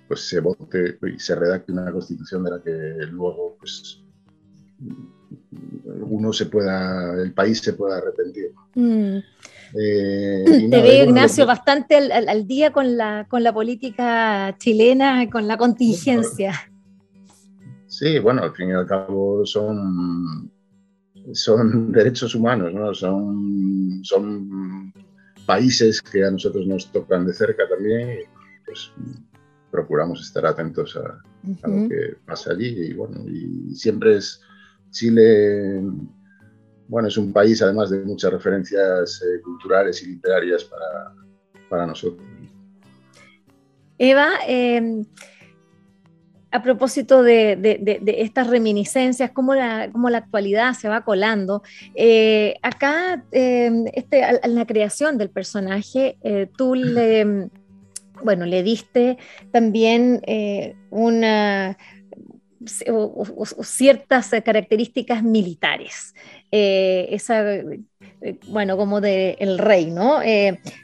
pues 0.07 0.29
se 0.29 0.41
vote 0.41 0.99
y 1.15 1.19
se 1.19 1.35
redacte 1.35 1.73
una 1.73 1.91
constitución 1.93 2.45
de 2.45 2.51
la 2.51 2.63
que 2.63 3.07
luego 3.11 3.57
pues 3.59 4.03
uno 6.09 6.33
se 6.33 6.47
pueda, 6.47 7.21
el 7.23 7.33
país 7.33 7.59
se 7.59 7.73
pueda 7.73 7.99
arrepentir. 7.99 8.53
Mm. 8.75 9.19
Eh, 9.79 10.69
Te 10.71 10.83
veo, 10.83 11.05
Ignacio, 11.05 11.47
bastante 11.47 11.97
al, 11.97 12.47
día 12.47 12.73
con 12.73 12.97
la, 12.97 13.27
con 13.29 13.43
la 13.43 13.53
política 13.53 14.55
chilena, 14.59 15.29
con 15.31 15.49
la 15.49 15.57
contingencia. 15.57 16.71
Sí, 17.87 18.19
bueno, 18.19 18.43
al 18.43 18.55
fin 18.55 18.71
y 18.71 18.73
al 18.73 18.87
cabo 18.87 19.45
son, 19.45 20.51
son 21.33 21.93
derechos 21.93 22.35
humanos, 22.35 22.73
¿no? 22.73 22.95
Son, 22.95 24.01
son 24.03 24.93
países 25.47 26.03
que 26.03 26.25
a 26.25 26.31
nosotros 26.31 26.67
nos 26.67 26.91
tocan 26.93 27.27
de 27.27 27.33
cerca 27.33 27.69
también. 27.69 28.21
Pues 28.65 28.93
procuramos 29.77 30.23
estar 30.23 30.47
atentos 30.47 30.97
a, 30.97 31.69
lo 31.69 31.89
que 31.89 32.17
pasa 32.25 32.53
allí. 32.53 32.69
Y 32.89 32.93
bueno, 32.95 33.21
y 33.29 33.75
siempre 33.75 34.17
es 34.17 34.41
Chile, 34.91 35.83
bueno, 36.89 37.09
es 37.09 37.17
un 37.19 37.31
país 37.33 37.61
además 37.61 37.91
de 37.91 38.01
muchas 38.01 38.33
referencias 38.33 39.23
eh, 39.23 39.43
culturales 39.43 40.03
y 40.03 40.07
literarias 40.07 40.65
para, 40.65 41.13
para 41.69 41.87
nosotros. 41.87 42.27
Eva, 43.99 44.29
em, 44.47 45.05
a 46.51 46.63
propósito 46.63 47.23
de, 47.23 47.59
estas 48.19 48.47
reminiscencias, 48.47 49.31
cómo 49.33 49.55
la, 49.55 49.91
cómo 49.93 50.09
la 50.09 50.19
actualidad 50.19 50.73
se 50.73 50.89
va 50.89 51.05
colando, 51.05 51.63
eh, 51.95 52.55
acá 52.63 53.25
em, 53.31 53.85
este, 53.93 54.23
en 54.43 54.55
la 54.55 54.67
creación 54.67 55.19
del 55.19 55.29
personaje, 55.29 56.17
eh, 56.23 56.49
tú 56.57 56.75
le 56.75 57.51
bueno, 58.23 58.47
le 58.47 58.63
diste 58.63 59.19
también 59.53 60.21
eh, 60.27 60.75
una, 60.91 61.77
ciertas 63.63 64.31
características 64.45 65.23
militares. 65.23 66.15
Eh, 66.53 67.09
esa, 67.11 67.55
eh, 67.55 67.81
bueno, 68.49 68.77
como 68.77 69.01
de 69.01 69.37
el 69.41 69.59
rey, 69.59 69.91
¿no? 69.91 70.21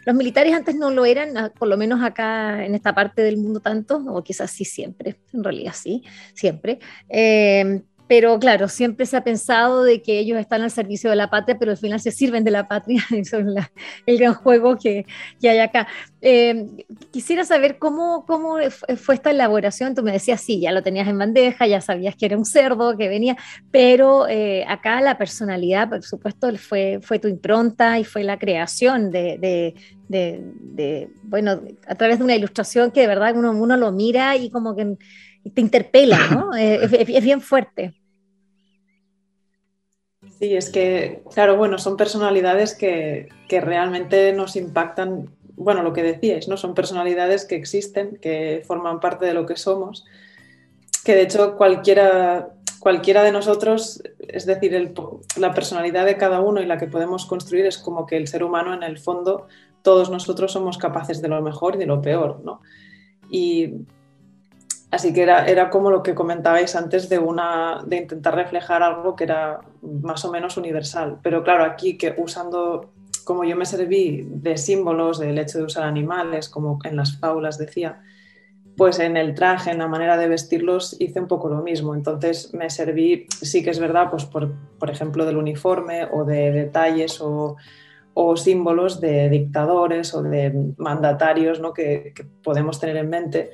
los 0.05 0.17
militares 0.17 0.53
antes 0.55 0.75
no 0.75 0.91
lo 0.91 1.05
eran, 1.05 1.37
ah, 1.37 1.53
por 1.57 1.69
lo 1.69 1.77
menos 1.77 2.03
acá 2.03 2.65
en 2.65 2.75
esta 2.75 2.95
parte 2.95 3.23
del 3.23 3.37
mundo 3.37 3.61
tanto, 3.61 4.03
o 4.09 4.23
quizás 4.23 4.51
sí 4.51 4.65
siempre, 4.65 5.17
en 5.33 5.45
realidad 5.45 5.73
sí, 5.75 6.03
siempre 6.35 6.81
pero 8.12 8.38
claro, 8.38 8.69
siempre 8.69 9.07
se 9.07 9.16
ha 9.16 9.25
pensado 9.25 9.85
de 9.85 10.02
que 10.02 10.19
ellos 10.19 10.38
están 10.38 10.61
al 10.61 10.71
servicio 10.71 11.09
de 11.09 11.16
la 11.16 11.31
patria, 11.31 11.57
pero 11.59 11.71
al 11.71 11.78
final 11.78 11.99
se 11.99 12.11
sirven 12.11 12.45
de 12.45 12.50
la 12.50 12.69
patria, 12.69 13.02
eso 13.11 13.38
es 13.38 13.47
el 14.04 14.19
gran 14.19 14.35
juego 14.35 14.76
que, 14.76 15.07
que 15.40 15.49
hay 15.49 15.61
acá. 15.61 15.88
Eh, 16.21 16.66
quisiera 17.11 17.42
saber 17.47 17.78
cómo, 17.78 18.26
cómo 18.26 18.59
fue 18.99 19.14
esta 19.14 19.31
elaboración, 19.31 19.95
tú 19.95 20.02
me 20.02 20.12
decías, 20.12 20.42
sí, 20.42 20.61
ya 20.61 20.73
lo 20.73 20.83
tenías 20.83 21.09
en 21.09 21.16
bandeja, 21.16 21.66
ya 21.66 21.81
sabías 21.81 22.14
que 22.14 22.26
era 22.26 22.37
un 22.37 22.45
cerdo, 22.45 22.99
que 22.99 23.09
venía, 23.09 23.38
pero 23.71 24.28
eh, 24.28 24.66
acá 24.69 25.00
la 25.00 25.16
personalidad, 25.16 25.88
por 25.88 26.02
supuesto, 26.02 26.54
fue, 26.59 26.99
fue 27.00 27.19
tu 27.19 27.28
impronta 27.28 27.99
y 27.99 28.04
fue 28.04 28.25
la 28.25 28.38
creación 28.38 29.11
de, 29.11 29.38
de, 29.38 29.75
de, 30.11 31.09
bueno, 31.23 31.62
a 31.87 31.95
través 31.95 32.19
de 32.19 32.25
una 32.25 32.37
ilustración 32.37 32.90
que 32.90 33.00
de 33.00 33.07
verdad 33.07 33.35
uno, 33.35 33.52
uno 33.52 33.75
lo 33.78 33.90
mira 33.90 34.37
y 34.37 34.50
como 34.50 34.76
que 34.76 34.99
te 35.50 35.61
interpela, 35.61 36.19
¿no? 36.31 36.50
Es, 36.57 37.25
bien 37.25 37.40
fuerte. 37.40 37.95
Sí, 40.43 40.57
es 40.57 40.71
que, 40.71 41.23
claro, 41.33 41.57
bueno, 41.57 41.79
son 41.79 41.97
personalidades 41.97 42.75
que, 42.75 43.29
realmente 43.49 44.33
nos 44.33 44.57
impactan 44.57 45.31
bueno, 45.55 45.85
lo 45.85 45.93
que 45.93 46.03
decíais, 46.03 46.49
¿no? 46.49 46.57
Son 46.57 46.75
personalidades 46.75 47.45
que 47.45 47.55
existen, 47.55 48.19
que 48.21 48.65
forman 48.67 48.99
parte 48.99 49.25
de 49.25 49.35
lo 49.35 49.47
que 49.47 49.55
somos, 49.55 50.05
que 51.05 51.15
de 51.15 51.23
hecho 51.23 51.57
cualquiera, 51.57 52.49
cualquiera 52.81 53.23
de 53.23 53.31
nosotros, 53.31 54.03
es 54.19 54.45
decir, 54.45 54.93
la 55.37 55.55
personalidad 55.55 56.07
de 56.07 56.17
cada 56.17 56.41
uno 56.41 56.61
y 56.61 56.67
la 56.67 56.77
que 56.77 56.89
podemos 56.89 57.25
construir 57.25 57.67
es 57.67 57.79
como 57.79 58.05
que 58.05 58.17
el 58.17 58.27
ser 58.27 58.43
humano 58.43 58.75
en 58.75 58.83
el 58.83 58.99
fondo, 58.99 59.47
todos 59.83 60.11
nosotros 60.11 60.51
somos 60.51 60.77
capaces 60.77 61.23
de 61.23 61.29
lo 61.29 61.41
mejor 61.41 61.77
y 61.77 61.79
de 61.79 61.87
lo 61.87 62.03
peor, 62.03 62.41
¿no? 62.43 62.63
Y 63.31 63.75
así 64.93 65.13
que 65.13 65.23
era, 65.23 65.47
era 65.47 65.71
como 65.71 65.91
lo 65.91 66.03
que 66.05 66.15
comentabais 66.15 66.77
antes 66.77 67.09
de, 67.09 67.19
una, 67.19 67.83
de 67.85 67.97
intentar 67.97 68.37
reflejar 68.37 68.85
algo 68.85 69.17
que 69.17 69.25
era 69.25 69.61
más 69.83 70.25
o 70.25 70.31
menos 70.31 70.57
universal. 70.57 71.19
Pero 71.23 71.43
claro, 71.43 71.65
aquí 71.65 71.99
que 71.99 72.15
usando 72.17 72.93
como 73.25 73.45
yo 73.45 73.57
me 73.57 73.67
serví 73.67 74.27
de 74.29 74.57
símbolos 74.57 75.19
del 75.19 75.39
hecho 75.39 75.59
de 75.59 75.65
usar 75.65 75.85
animales, 75.85 76.49
como 76.49 76.79
en 76.85 76.97
las 76.97 77.19
fábulas 77.19 77.59
decía, 77.59 78.01
pues 78.77 78.99
en 78.99 79.17
el 79.17 79.35
traje, 79.35 79.71
en 79.71 79.79
la 79.79 79.89
manera 79.89 80.17
de 80.17 80.29
vestirlos, 80.29 80.97
hice 81.01 81.21
un 81.21 81.29
poco 81.29 81.49
lo 81.49 81.63
mismo. 81.63 81.95
Entonces 81.95 82.53
me 82.55 82.71
serví, 82.71 83.27
sí 83.31 83.63
que 83.63 83.71
es 83.71 83.79
verdad, 83.79 84.11
pues 84.11 84.25
por, 84.25 84.53
por 84.79 84.91
ejemplo, 84.91 85.25
del 85.25 85.37
uniforme 85.37 86.07
o 86.11 86.25
de 86.25 86.51
detalles 86.51 87.21
o, 87.21 87.57
o, 88.15 88.37
símbolos 88.37 89.01
de 89.01 89.29
dictadores 89.29 90.15
o 90.15 90.23
de 90.23 90.53
mandatarios 90.79 91.61
¿no? 91.61 91.73
que, 91.73 92.13
que, 92.15 92.25
podemos 92.43 92.81
tener 92.81 92.97
en 92.97 93.11
mente, 93.11 93.51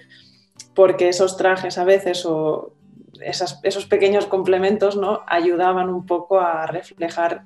porque 0.78 1.08
esos 1.08 1.36
trajes 1.36 1.76
a 1.76 1.82
veces 1.82 2.24
o 2.24 2.72
esas, 3.20 3.58
esos 3.64 3.86
pequeños 3.86 4.26
complementos 4.26 4.96
¿no? 4.96 5.22
ayudaban 5.26 5.88
un 5.88 6.06
poco 6.06 6.38
a 6.38 6.68
reflejar 6.68 7.42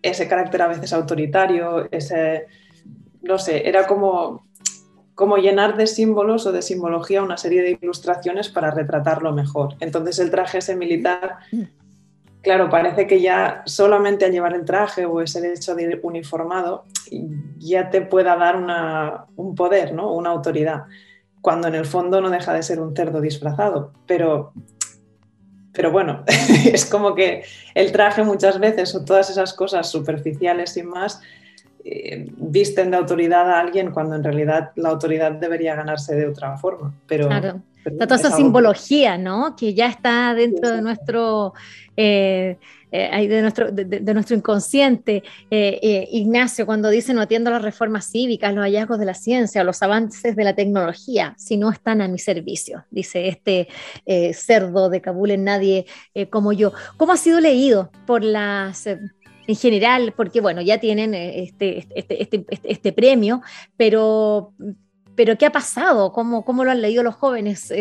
ese 0.00 0.28
carácter 0.28 0.62
a 0.62 0.68
veces 0.68 0.94
autoritario, 0.94 1.88
ese, 1.90 2.46
no 3.20 3.36
sé, 3.36 3.68
era 3.68 3.86
como, 3.86 4.46
como 5.14 5.36
llenar 5.36 5.76
de 5.76 5.86
símbolos 5.86 6.46
o 6.46 6.52
de 6.52 6.62
simbología 6.62 7.22
una 7.22 7.36
serie 7.36 7.60
de 7.60 7.78
ilustraciones 7.82 8.48
para 8.48 8.70
retratarlo 8.70 9.30
mejor. 9.34 9.74
Entonces 9.80 10.18
el 10.18 10.30
traje 10.30 10.56
ese 10.56 10.74
militar, 10.74 11.40
claro, 12.40 12.70
parece 12.70 13.06
que 13.06 13.20
ya 13.20 13.62
solamente 13.66 14.24
al 14.24 14.32
llevar 14.32 14.54
el 14.54 14.64
traje 14.64 15.04
o 15.04 15.20
ese 15.20 15.52
hecho 15.52 15.74
de 15.74 15.82
ir 15.82 16.00
uniformado 16.02 16.84
ya 17.58 17.90
te 17.90 18.00
pueda 18.00 18.36
dar 18.36 18.56
una, 18.56 19.26
un 19.36 19.54
poder, 19.54 19.92
¿no? 19.92 20.14
una 20.14 20.30
autoridad, 20.30 20.84
cuando 21.44 21.68
en 21.68 21.74
el 21.74 21.84
fondo 21.84 22.22
no 22.22 22.30
deja 22.30 22.54
de 22.54 22.62
ser 22.62 22.80
un 22.80 22.96
cerdo 22.96 23.20
disfrazado. 23.20 23.92
Pero 24.06 24.54
pero 25.74 25.90
bueno, 25.90 26.24
es 26.64 26.86
como 26.86 27.14
que 27.14 27.44
el 27.74 27.92
traje 27.92 28.24
muchas 28.24 28.58
veces 28.58 28.94
o 28.94 29.04
todas 29.04 29.28
esas 29.28 29.52
cosas 29.52 29.90
superficiales 29.90 30.74
y 30.78 30.82
más 30.84 31.20
eh, 31.84 32.30
visten 32.38 32.90
de 32.90 32.96
autoridad 32.96 33.50
a 33.50 33.60
alguien 33.60 33.90
cuando 33.90 34.16
en 34.16 34.24
realidad 34.24 34.70
la 34.76 34.88
autoridad 34.88 35.32
debería 35.32 35.74
ganarse 35.74 36.14
de 36.14 36.26
otra 36.26 36.56
forma. 36.56 36.94
Pero, 37.06 37.26
claro. 37.26 37.60
toda 37.98 38.16
esa 38.16 38.30
simbología, 38.30 39.18
¿no? 39.18 39.54
Que 39.54 39.74
ya 39.74 39.88
está 39.88 40.32
dentro 40.32 40.70
de 40.70 40.80
nuestro 40.80 41.52
eh, 41.94 42.56
eh, 42.96 43.26
de, 43.26 43.42
nuestro, 43.42 43.72
de, 43.72 44.14
nuestro 44.14 44.36
inconsciente. 44.36 45.24
Eh, 45.50 45.80
eh, 45.82 46.08
Ignacio, 46.12 46.64
cuando 46.64 46.90
dice 46.90 47.12
no 47.12 47.22
atiendo 47.22 47.50
las 47.50 47.60
reformas 47.60 48.08
cívicas, 48.08 48.54
los 48.54 48.62
hallazgos 48.62 49.00
de 49.00 49.04
la 49.04 49.14
ciencia, 49.14 49.64
los 49.64 49.82
avances 49.82 50.36
de 50.36 50.44
la 50.44 50.54
tecnología, 50.54 51.34
si 51.36 51.56
no 51.56 51.72
están 51.72 52.00
a 52.02 52.06
mi 52.06 52.20
servicio, 52.20 52.84
dice 52.92 53.26
este 53.26 53.66
cerdo 54.32 54.90
de 54.90 55.00
Kabul 55.00 55.32
en 55.32 55.42
nadie 55.42 55.86
como 56.30 56.52
yo. 56.52 56.72
¿Cómo 56.96 57.12
ha 57.12 57.16
sido 57.16 57.40
leído 57.40 57.90
por 58.06 58.22
las 58.22 58.86
en 58.86 59.56
general, 59.56 60.14
porque 60.16 60.40
bueno, 60.40 60.62
ya 60.62 60.78
tienen 60.78 61.14
este, 61.14 61.78
este, 61.78 62.22
este, 62.22 62.46
este, 62.48 62.70
este 62.70 62.92
premio, 62.92 63.42
pero, 63.76 64.54
pero 65.16 65.36
¿qué 65.36 65.46
ha 65.46 65.52
pasado? 65.52 66.12
¿Cómo, 66.12 66.44
cómo 66.44 66.64
lo 66.64 66.70
han 66.70 66.80
leído 66.80 67.02
los 67.02 67.16
jóvenes, 67.16 67.72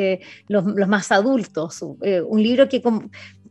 los, 0.48 0.65
más 0.65 1.12
adultos? 1.12 1.84
un 1.84 2.41
libro 2.41 2.67
que, 2.67 2.82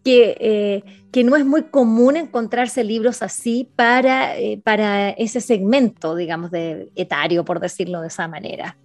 que, 0.05 0.37
eh, 0.41 0.85
que, 1.13 1.25
no 1.25 1.37
es 1.37 1.45
muy 1.45 1.65
común 1.65 2.17
encontrarse 2.17 2.85
libros 2.85 3.23
así 3.23 3.69
para, 3.77 4.39
eh, 4.39 4.61
para 4.63 5.11
ese 5.11 5.41
segmento, 5.41 6.15
digamos, 6.17 6.51
de 6.51 6.91
etario, 6.97 7.45
por 7.45 7.61
decirlo 7.61 8.01
de 8.01 8.09
esa 8.09 8.29
manera. 8.29 8.77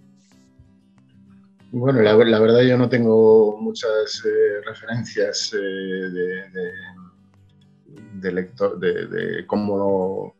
Bueno, 1.70 2.00
la, 2.00 2.14
verdad 2.16 2.62
yo 2.62 2.78
no 2.78 2.88
tengo 2.88 3.58
muchas 3.60 4.22
eh, 4.24 4.60
referencias 4.64 5.50
de, 5.52 6.50
de, 8.14 8.32
lector, 8.32 8.78
de, 8.78 9.06
de, 9.06 9.46
como 9.46 10.34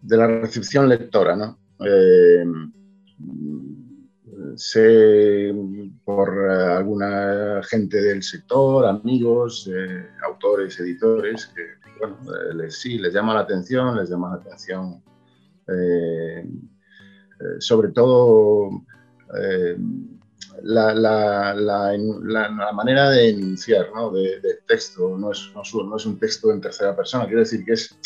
de 0.00 0.16
la 0.16 0.26
recepción 0.26 0.88
lectora, 0.88 1.36
¿no? 1.36 1.58
sé 4.56 5.52
por 6.16 6.50
eh, 6.50 6.76
alguna 6.76 7.62
gente 7.64 8.00
del 8.00 8.22
sector, 8.22 8.86
amigos, 8.86 9.68
eh, 9.72 10.06
autores, 10.24 10.78
editores, 10.80 11.46
que 11.46 11.62
bueno, 11.98 12.18
eh, 12.28 12.54
les, 12.54 12.78
sí, 12.78 12.98
les 12.98 13.12
llama 13.12 13.34
la 13.34 13.40
atención, 13.40 13.96
les 13.96 14.10
llama 14.10 14.30
la 14.30 14.36
atención 14.36 15.02
sobre 17.60 17.92
todo 17.92 18.84
la, 20.62 20.92
la, 20.92 21.54
la, 21.54 22.72
manera 22.74 23.10
de 23.10 23.30
enunciar 23.30 23.86
¿no? 23.94 24.10
de, 24.10 24.58
texto, 24.66 25.16
no 25.16 25.30
es, 25.30 25.50
no, 25.54 25.96
es 25.96 26.06
un 26.06 26.18
texto 26.18 26.52
en 26.52 26.60
tercera 26.60 26.94
persona, 26.94 27.24
quiero 27.24 27.40
decir 27.40 27.64
que 27.64 27.72
es 27.72 27.96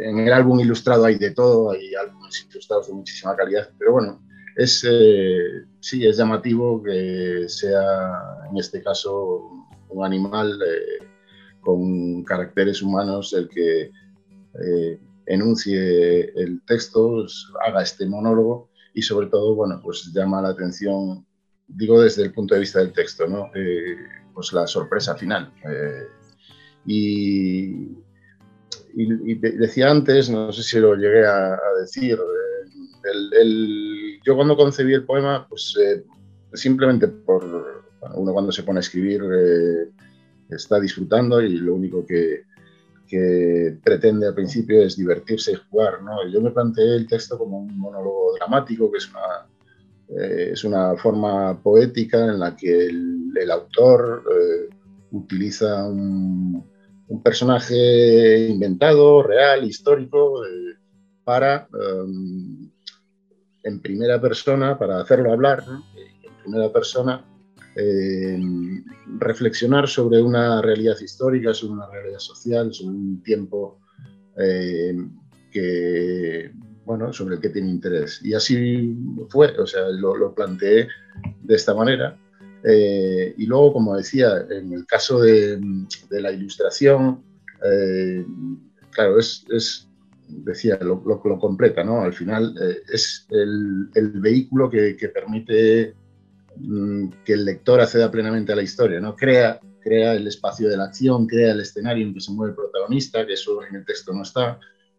en 0.00 0.18
el 0.18 0.32
álbum 0.32 0.58
ilustrado 0.58 1.04
hay 1.04 1.18
de 1.18 1.30
todo, 1.32 1.70
hay 1.70 1.94
álbumes 1.94 2.48
ilustrados 2.50 2.88
de 2.88 2.94
muchísima 2.94 3.36
calidad, 3.36 3.70
pero 3.78 3.92
bueno, 3.92 4.25
es, 4.56 4.86
eh, 4.88 5.64
sí, 5.80 6.06
es 6.06 6.16
llamativo 6.16 6.82
que 6.82 7.44
sea, 7.46 8.48
en 8.50 8.56
este 8.56 8.82
caso, 8.82 9.50
un 9.90 10.04
animal 10.04 10.58
eh, 10.62 11.06
con 11.60 12.24
caracteres 12.24 12.80
humanos 12.80 13.34
el 13.34 13.48
que 13.50 13.90
eh, 14.62 14.98
enuncie 15.26 16.32
el 16.40 16.62
texto, 16.64 17.26
haga 17.66 17.82
este 17.82 18.06
monólogo 18.06 18.70
y 18.94 19.02
sobre 19.02 19.26
todo, 19.26 19.54
bueno, 19.54 19.78
pues 19.84 20.10
llama 20.14 20.40
la 20.40 20.48
atención, 20.48 21.26
digo 21.68 22.00
desde 22.00 22.22
el 22.22 22.32
punto 22.32 22.54
de 22.54 22.60
vista 22.60 22.78
del 22.78 22.94
texto, 22.94 23.26
¿no? 23.26 23.50
pues 24.32 24.52
la 24.54 24.66
sorpresa 24.66 25.14
final. 25.16 25.52
Y, 26.86 27.88
y, 28.94 29.34
decía 29.34 29.90
antes, 29.90 30.30
no 30.30 30.50
sé 30.50 30.62
si 30.62 30.78
lo 30.78 30.94
llegué 30.94 31.26
a, 31.26 31.58
decir, 31.78 32.18
el 33.32 33.95
yo 34.26 34.34
cuando 34.34 34.56
concebí 34.56 34.92
el 34.92 35.04
poema, 35.04 35.46
pues 35.48 35.76
eh, 35.80 36.04
simplemente 36.52 37.06
por 37.06 37.44
uno 38.14 38.32
cuando 38.32 38.50
se 38.50 38.64
pone 38.64 38.80
a 38.80 38.80
escribir 38.80 39.22
eh, 39.22 39.88
está 40.50 40.80
disfrutando 40.80 41.40
y 41.40 41.58
lo 41.58 41.74
único 41.74 42.04
que, 42.04 42.44
pretende 43.84 44.26
al 44.26 44.34
principio 44.34 44.82
es 44.82 44.96
divertirse 44.96 45.52
y 45.52 45.60
jugar. 45.70 46.02
¿no? 46.02 46.26
Yo 46.28 46.40
me 46.40 46.50
planteé 46.50 46.96
el 46.96 47.06
texto 47.06 47.38
como 47.38 47.60
un 47.60 47.78
monólogo 47.78 48.34
dramático, 48.36 48.90
que 48.90 48.98
es 48.98 49.08
una, 49.08 49.46
eh, 50.20 50.50
es 50.52 50.64
una 50.64 50.96
forma 50.96 51.62
poética 51.62 52.24
en 52.24 52.40
la 52.40 52.56
que 52.56 52.86
el, 52.86 53.50
autor 53.52 54.24
utiliza 55.12 55.86
un, 55.86 56.64
personaje 57.22 58.48
inventado, 58.48 59.22
real, 59.22 59.62
histórico, 59.62 60.42
para 61.22 61.68
um, 61.72 62.68
en 63.66 63.80
primera 63.80 64.20
persona, 64.20 64.78
para 64.78 65.00
hacerlo 65.00 65.32
hablar, 65.32 65.64
en 66.22 66.32
primera 66.42 66.72
persona, 66.72 67.24
eh, 67.74 68.40
reflexionar 69.18 69.88
sobre 69.88 70.22
una 70.22 70.62
realidad 70.62 70.96
histórica, 71.00 71.52
sobre 71.52 71.74
una 71.74 71.90
realidad 71.90 72.20
social, 72.20 72.72
sobre 72.72 72.96
un 72.96 73.22
tiempo 73.24 73.80
eh, 74.38 74.96
que, 75.50 76.52
bueno, 76.84 77.12
sobre 77.12 77.34
el 77.34 77.40
que 77.40 77.48
tiene 77.48 77.70
interés. 77.70 78.20
Y 78.22 78.34
así 78.34 78.96
fue, 79.28 79.48
o 79.58 79.66
sea, 79.66 79.88
lo, 79.88 80.32
planteé 80.32 80.88
de 81.42 81.54
esta 81.54 81.74
manera. 81.74 82.16
Eh, 82.62 83.34
y 83.36 83.46
luego, 83.46 83.72
como 83.72 83.96
decía, 83.96 84.46
en 84.48 84.72
el 84.72 84.86
caso 84.86 85.20
de, 85.20 85.60
la 86.10 86.30
ilustración, 86.30 87.20
claro, 88.92 89.18
es, 89.18 89.44
es 89.50 89.88
decía, 90.28 90.78
lo, 90.80 91.02
lo, 91.04 91.38
completa, 91.38 91.84
¿no? 91.84 92.02
Al 92.02 92.12
final 92.12 92.54
eh, 92.60 92.82
es 92.92 93.26
el, 93.30 93.88
el 93.94 94.10
vehículo 94.20 94.70
que, 94.70 94.96
que 94.96 95.08
permite 95.08 95.94
mm, 96.56 97.08
que 97.24 97.32
el 97.32 97.44
lector 97.44 97.80
acceda 97.80 98.10
plenamente 98.10 98.52
a 98.52 98.56
la 98.56 98.62
historia, 98.62 99.00
¿no? 99.00 99.14
Crea, 99.16 99.60
crea 99.80 100.14
el 100.14 100.26
espacio 100.26 100.68
de 100.68 100.76
la 100.76 100.84
acción, 100.84 101.26
crea 101.26 101.52
el 101.52 101.60
escenario 101.60 102.06
en 102.06 102.14
que 102.14 102.20
se 102.20 102.32
mueve 102.32 102.50
el 102.50 102.56
protagonista, 102.56 103.26
que 103.26 103.34
eso 103.34 103.64
en 103.64 103.76
el 103.76 103.84
texto 103.84 104.12
no 104.12 104.22
está, 104.22 104.58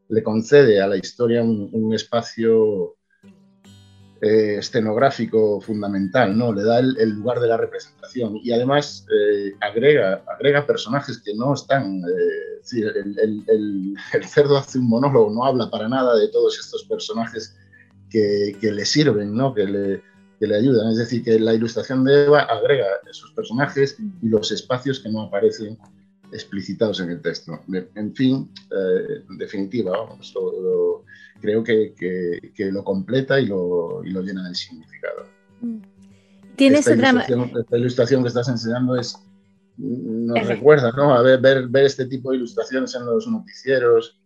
le 0.09 0.23
concede 0.23 0.81
a 0.81 0.87
la 0.87 0.97
historia 0.97 1.43
un, 1.43 1.69
un 1.71 1.93
espacio 1.93 2.96
eh, 4.19 4.55
escenográfico 4.57 5.61
fundamental, 5.61 6.35
¿no? 6.35 6.51
Le 6.51 6.63
da 6.63 6.79
el, 6.79 7.09
lugar 7.11 7.39
de 7.39 7.49
la 7.49 7.57
representación 7.57 8.39
y 8.41 8.51
además 8.51 9.05
eh, 9.13 9.53
agrega, 9.61 10.23
agrega 10.33 10.65
personajes 10.65 11.21
que 11.23 11.35
no 11.35 11.53
están. 11.53 12.01
Eh, 12.01 12.81
el, 13.47 13.95
cerdo 14.27 14.57
hace 14.57 14.79
un 14.79 14.89
monólogo, 14.89 15.29
no 15.29 15.45
habla 15.45 15.69
para 15.69 15.87
nada 15.87 16.17
de 16.17 16.29
todos 16.29 16.57
estos 16.57 16.83
personajes 16.85 17.55
que, 18.09 18.57
le 18.59 18.85
sirven, 18.85 19.35
¿no? 19.35 19.53
que, 19.53 19.65
le, 19.65 20.01
que 20.39 20.47
le 20.47 20.55
ayudan. 20.55 20.89
Es 20.91 20.97
decir, 20.97 21.23
que 21.23 21.39
la 21.39 21.53
ilustración 21.53 22.03
de 22.03 22.25
Eva 22.25 22.41
agrega 22.41 22.87
esos 23.07 23.31
personajes 23.33 23.97
y 23.99 24.29
los 24.29 24.51
espacios 24.51 24.99
que 24.99 25.09
no 25.09 25.21
aparecen 25.21 25.77
explicitados 26.31 26.99
en 27.01 27.11
el 27.11 27.21
texto. 27.21 27.59
En 27.93 28.15
fin, 28.15 28.51
en 28.71 29.37
definitiva, 29.37 29.93
creo 31.41 31.63
que, 31.63 31.93
que, 31.95 32.65
lo 32.71 32.83
completa 32.83 33.39
y 33.39 33.47
lo, 33.47 34.03
y 34.03 34.11
lo 34.11 34.21
llena 34.21 34.47
de 34.47 34.55
significado. 34.55 35.25
Tiene 36.55 36.79
esta 36.79 36.91
ese 36.91 37.01
drama. 37.01 37.23
Esta 37.23 37.77
ilustración 37.77 38.23
que 38.23 38.29
estás 38.29 38.47
enseñando 38.49 38.95
es, 38.95 39.15
nos 39.77 40.47
recuerda 40.47 40.91
¿no? 40.91 41.13
a 41.13 41.21
ver, 41.21 41.39
ver, 41.39 41.67
ver, 41.67 41.85
este 41.85 42.05
tipo 42.05 42.31
de 42.31 42.37
ilustraciones 42.37 42.95
en 42.95 43.05
los 43.05 43.27
noticieros, 43.27 44.19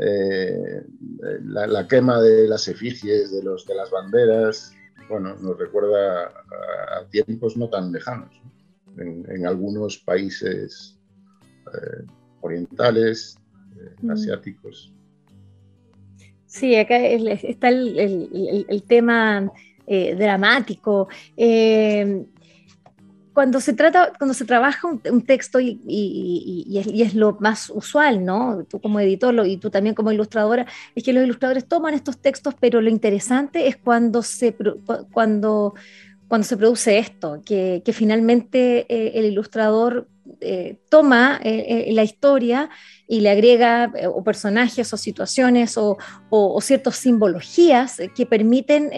eh, 0.00 0.82
la, 1.44 1.86
quema 1.86 2.20
de 2.20 2.48
las 2.48 2.66
efigies, 2.68 3.32
de, 3.32 3.42
los, 3.42 3.66
de 3.66 3.74
las 3.74 3.90
banderas, 3.90 4.72
bueno, 5.08 5.36
nos 5.36 5.58
recuerda 5.58 6.26
a, 6.26 7.04
tiempos 7.10 7.56
no 7.56 7.68
tan 7.68 7.92
lejanos. 7.92 8.40
En, 8.96 9.46
algunos 9.46 9.98
países 9.98 10.98
eh, 11.72 12.04
orientales, 12.40 13.36
eh, 13.76 13.94
mm. 14.02 14.10
asiáticos. 14.10 14.92
Sí, 16.54 16.76
acá 16.76 16.96
está 16.96 17.68
el, 17.68 18.82
tema 18.86 19.50
dramático 19.86 21.08
cuando 23.34 23.60
se 23.60 23.72
trata, 23.72 24.12
cuando 24.16 24.32
se 24.32 24.44
trabaja 24.44 24.86
un, 24.86 25.22
texto 25.22 25.58
y, 25.60 26.80
es, 27.02 27.14
lo 27.14 27.36
más 27.40 27.68
usual, 27.68 28.24
¿no? 28.24 28.64
Tú 28.64 28.80
como 28.80 29.00
editor 29.00 29.44
y 29.44 29.56
tú 29.56 29.70
también 29.70 29.96
como 29.96 30.12
ilustradora, 30.12 30.66
es 30.94 31.02
que 31.02 31.12
los 31.12 31.24
ilustradores 31.24 31.66
toman 31.66 31.94
estos 31.94 32.18
textos, 32.18 32.54
pero 32.60 32.80
lo 32.80 32.88
interesante 32.88 33.66
es 33.66 33.76
cuando 33.76 34.22
se, 34.22 34.54
cuando, 35.12 35.74
cuando 36.28 36.46
se 36.46 36.56
produce 36.56 36.98
esto, 36.98 37.42
que, 37.44 37.82
finalmente 37.92 38.86
eh, 38.88 39.18
el 39.18 39.24
ilustrador 39.24 40.06
eh, 40.40 40.78
toma 40.88 41.40
eh, 41.42 41.88
la 41.92 42.02
historia 42.02 42.70
y 43.06 43.20
le 43.20 43.30
agrega 43.30 43.92
o 44.12 44.24
personajes 44.24 44.92
o 44.92 44.96
situaciones 44.96 45.76
o, 45.76 45.98
ciertas 46.60 46.96
simbologías 46.96 47.98
que 48.14 48.24
permiten, 48.24 48.90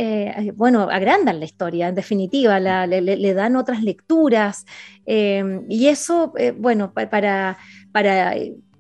bueno, 0.55 0.83
agrandan 0.83 1.41
la 1.41 1.45
historia, 1.45 1.89
en 1.89 1.97
definitiva, 1.97 2.61
le, 2.61 3.35
dan 3.35 3.57
otras 3.57 3.83
lecturas 3.83 4.65
y 5.05 5.89
eso, 5.89 6.33
bueno, 6.57 6.93
para, 6.95 7.59
para 7.91 8.37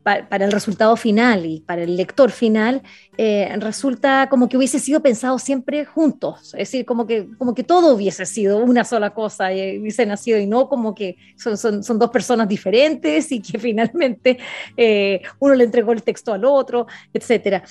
para, 0.06 0.44
el 0.44 0.52
resultado 0.52 0.94
final 0.94 1.44
y 1.46 1.58
para 1.62 1.82
el 1.82 1.96
lector 1.96 2.30
final, 2.30 2.82
eh, 3.18 3.52
resulta 3.58 4.28
como 4.28 4.48
que 4.48 4.56
hubiese 4.56 4.78
sido 4.78 5.02
pensado 5.02 5.36
siempre 5.40 5.84
juntos, 5.84 6.54
es 6.54 6.70
decir, 6.70 6.86
como 6.86 7.08
que, 7.08 7.26
como 7.36 7.56
que 7.56 7.64
todo 7.64 7.92
hubiese 7.92 8.24
sido 8.24 8.58
una 8.58 8.84
sola 8.84 9.10
cosa 9.10 9.52
y 9.52 9.80
hubiese 9.80 10.06
nacido 10.06 10.38
y 10.38 10.46
no 10.46 10.68
como 10.68 10.94
que 10.94 11.16
son, 11.34 11.58
son, 11.58 11.82
son 11.82 11.98
dos 11.98 12.10
personas 12.10 12.46
diferentes 12.48 13.32
y 13.32 13.40
que 13.40 13.58
finalmente 13.58 14.38
eh, 14.76 15.22
uno 15.40 15.56
le 15.56 15.64
entregó 15.64 15.90
el 15.90 16.04
texto 16.04 16.32
al 16.32 16.44
otro, 16.44 16.86
etc. 17.12 17.64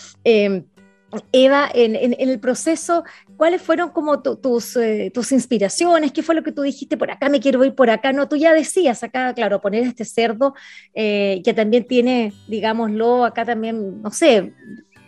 Eva, 1.32 1.70
en, 1.74 2.16
el 2.18 2.40
proceso, 2.40 3.04
¿cuáles 3.38 3.62
fueron 3.62 3.90
como 3.90 4.22
tus, 4.22 4.76
eh, 4.78 5.12
tus 5.14 5.32
inspiraciones? 5.32 6.12
¿Qué 6.12 6.24
fue 6.24 6.36
lo 6.36 6.44
que 6.44 6.52
tú 6.52 6.62
dijiste? 6.62 6.98
Por 6.98 7.12
acá 7.12 7.30
me 7.30 7.40
quiero 7.40 7.64
ir, 7.64 7.76
por 7.76 7.90
acá 7.90 8.14
no. 8.14 8.28
Tú 8.28 8.36
ya 8.36 8.54
decías 8.54 9.04
acá, 9.04 9.34
claro, 9.34 9.62
poner 9.62 9.84
este 9.84 10.06
cerdo 10.06 10.54
eh, 10.94 11.42
que 11.44 11.54
también 11.54 11.86
tiene, 11.86 12.34
digámoslo, 12.48 13.26
acá 13.26 13.46
también, 13.46 14.02
no 14.02 14.12
sé, 14.12 14.54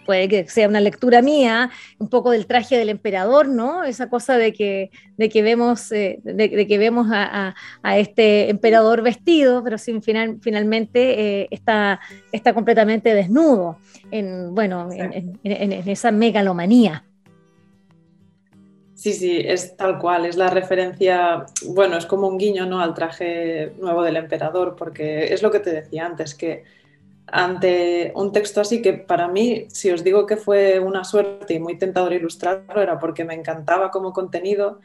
puede 0.08 0.30
que 0.30 0.48
sea 0.48 0.68
una 0.68 0.80
lectura 0.80 1.22
mía, 1.22 1.70
un 2.00 2.10
poco 2.10 2.32
del 2.32 2.48
traje 2.48 2.78
del 2.78 2.90
emperador, 2.90 3.50
¿no? 3.50 3.84
Esa 3.84 4.10
cosa 4.10 4.38
de 4.38 4.54
que, 4.54 4.90
de 5.18 5.30
que 5.30 5.44
vemos, 5.44 5.92
eh, 5.92 6.20
de, 6.24 6.66
que 6.66 6.78
vemos 6.78 7.08
a, 7.12 7.54
este 7.98 8.50
emperador 8.50 9.02
vestido, 9.04 9.64
pero 9.64 9.78
sin 9.78 10.02
final, 10.02 10.38
finalmente 10.42 11.42
eh, 11.42 11.48
está, 11.52 12.00
está 12.32 12.54
completamente 12.54 13.14
desnudo, 13.14 13.78
en, 14.10 14.56
bueno, 14.56 14.90
en, 14.92 15.38
esa 15.44 16.12
megalomanía. 16.12 17.04
Sí, 18.96 19.14
sí, 19.14 19.42
es 19.46 19.76
tal 19.76 20.00
cual, 20.00 20.26
es 20.26 20.38
la 20.38 20.50
referencia, 20.50 21.46
bueno, 21.68 21.98
es 21.98 22.06
como 22.06 22.28
un 22.28 22.38
guiño 22.38 22.66
¿no? 22.66 22.80
al 22.80 22.94
traje 22.94 23.74
nuevo 23.80 24.04
del 24.04 24.16
emperador, 24.16 24.76
porque 24.76 25.34
es 25.34 25.44
lo 25.44 25.52
que 25.52 25.60
te 25.60 25.72
decía 25.72 26.06
antes, 26.06 26.34
que 26.34 26.64
ante 27.28 28.14
un 28.16 28.32
texto 28.32 28.62
así 28.62 28.82
que 28.82 28.94
para 28.94 29.28
mí, 29.28 29.68
si 29.70 29.92
os 29.92 30.04
digo 30.04 30.26
que 30.26 30.38
fue 30.38 30.80
una 30.80 31.04
suerte 31.04 31.56
y 31.56 31.60
muy 31.60 31.78
tentador 31.78 32.14
ilustrarlo, 32.14 32.82
era 32.82 33.00
porque 33.00 33.26
me 33.26 33.34
encantaba 33.34 33.92
como 33.92 34.14
contenido. 34.14 34.80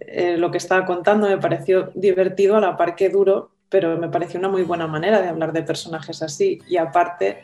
Eh, 0.00 0.38
lo 0.38 0.50
que 0.50 0.58
estaba 0.58 0.86
contando 0.86 1.28
me 1.28 1.36
pareció 1.36 1.90
divertido 1.94 2.56
a 2.56 2.60
la 2.60 2.76
par 2.76 2.96
que 2.96 3.10
duro, 3.10 3.50
pero 3.68 3.98
me 3.98 4.08
pareció 4.08 4.40
una 4.40 4.48
muy 4.48 4.62
buena 4.62 4.86
manera 4.86 5.20
de 5.20 5.28
hablar 5.28 5.52
de 5.52 5.62
personajes 5.62 6.22
así. 6.22 6.60
Y 6.66 6.78
aparte, 6.78 7.42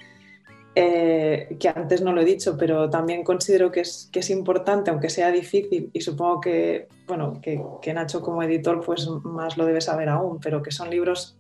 eh, 0.74 1.55
que 1.61 1.68
antes 1.68 2.00
no 2.00 2.12
lo 2.14 2.22
he 2.22 2.24
dicho, 2.24 2.57
pero 2.59 2.88
también 2.88 3.22
considero 3.22 3.70
que 3.70 3.81
es, 3.81 4.09
que 4.11 4.20
es 4.20 4.31
importante, 4.31 4.90
aunque 4.90 5.11
sea 5.11 5.31
difícil, 5.31 5.90
y 5.92 6.00
supongo 6.00 6.40
que, 6.40 6.88
bueno, 7.07 7.38
que, 7.42 7.62
que 7.83 7.92
Nacho 7.92 8.22
como 8.22 8.42
editor 8.42 8.83
pues 8.85 9.07
más 9.24 9.59
lo 9.59 9.66
debe 9.66 9.83
saber 9.83 10.09
aún, 10.09 10.40
pero 10.40 10.62
que 10.62 10.70
son 10.70 10.88
libros 10.88 11.37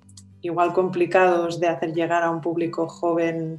igual 0.46 0.72
complicados 0.72 1.60
de 1.60 1.68
hacer 1.68 1.92
llegar 1.94 2.22
a 2.22 2.30
un 2.30 2.40
público 2.40 2.88
joven 2.88 3.58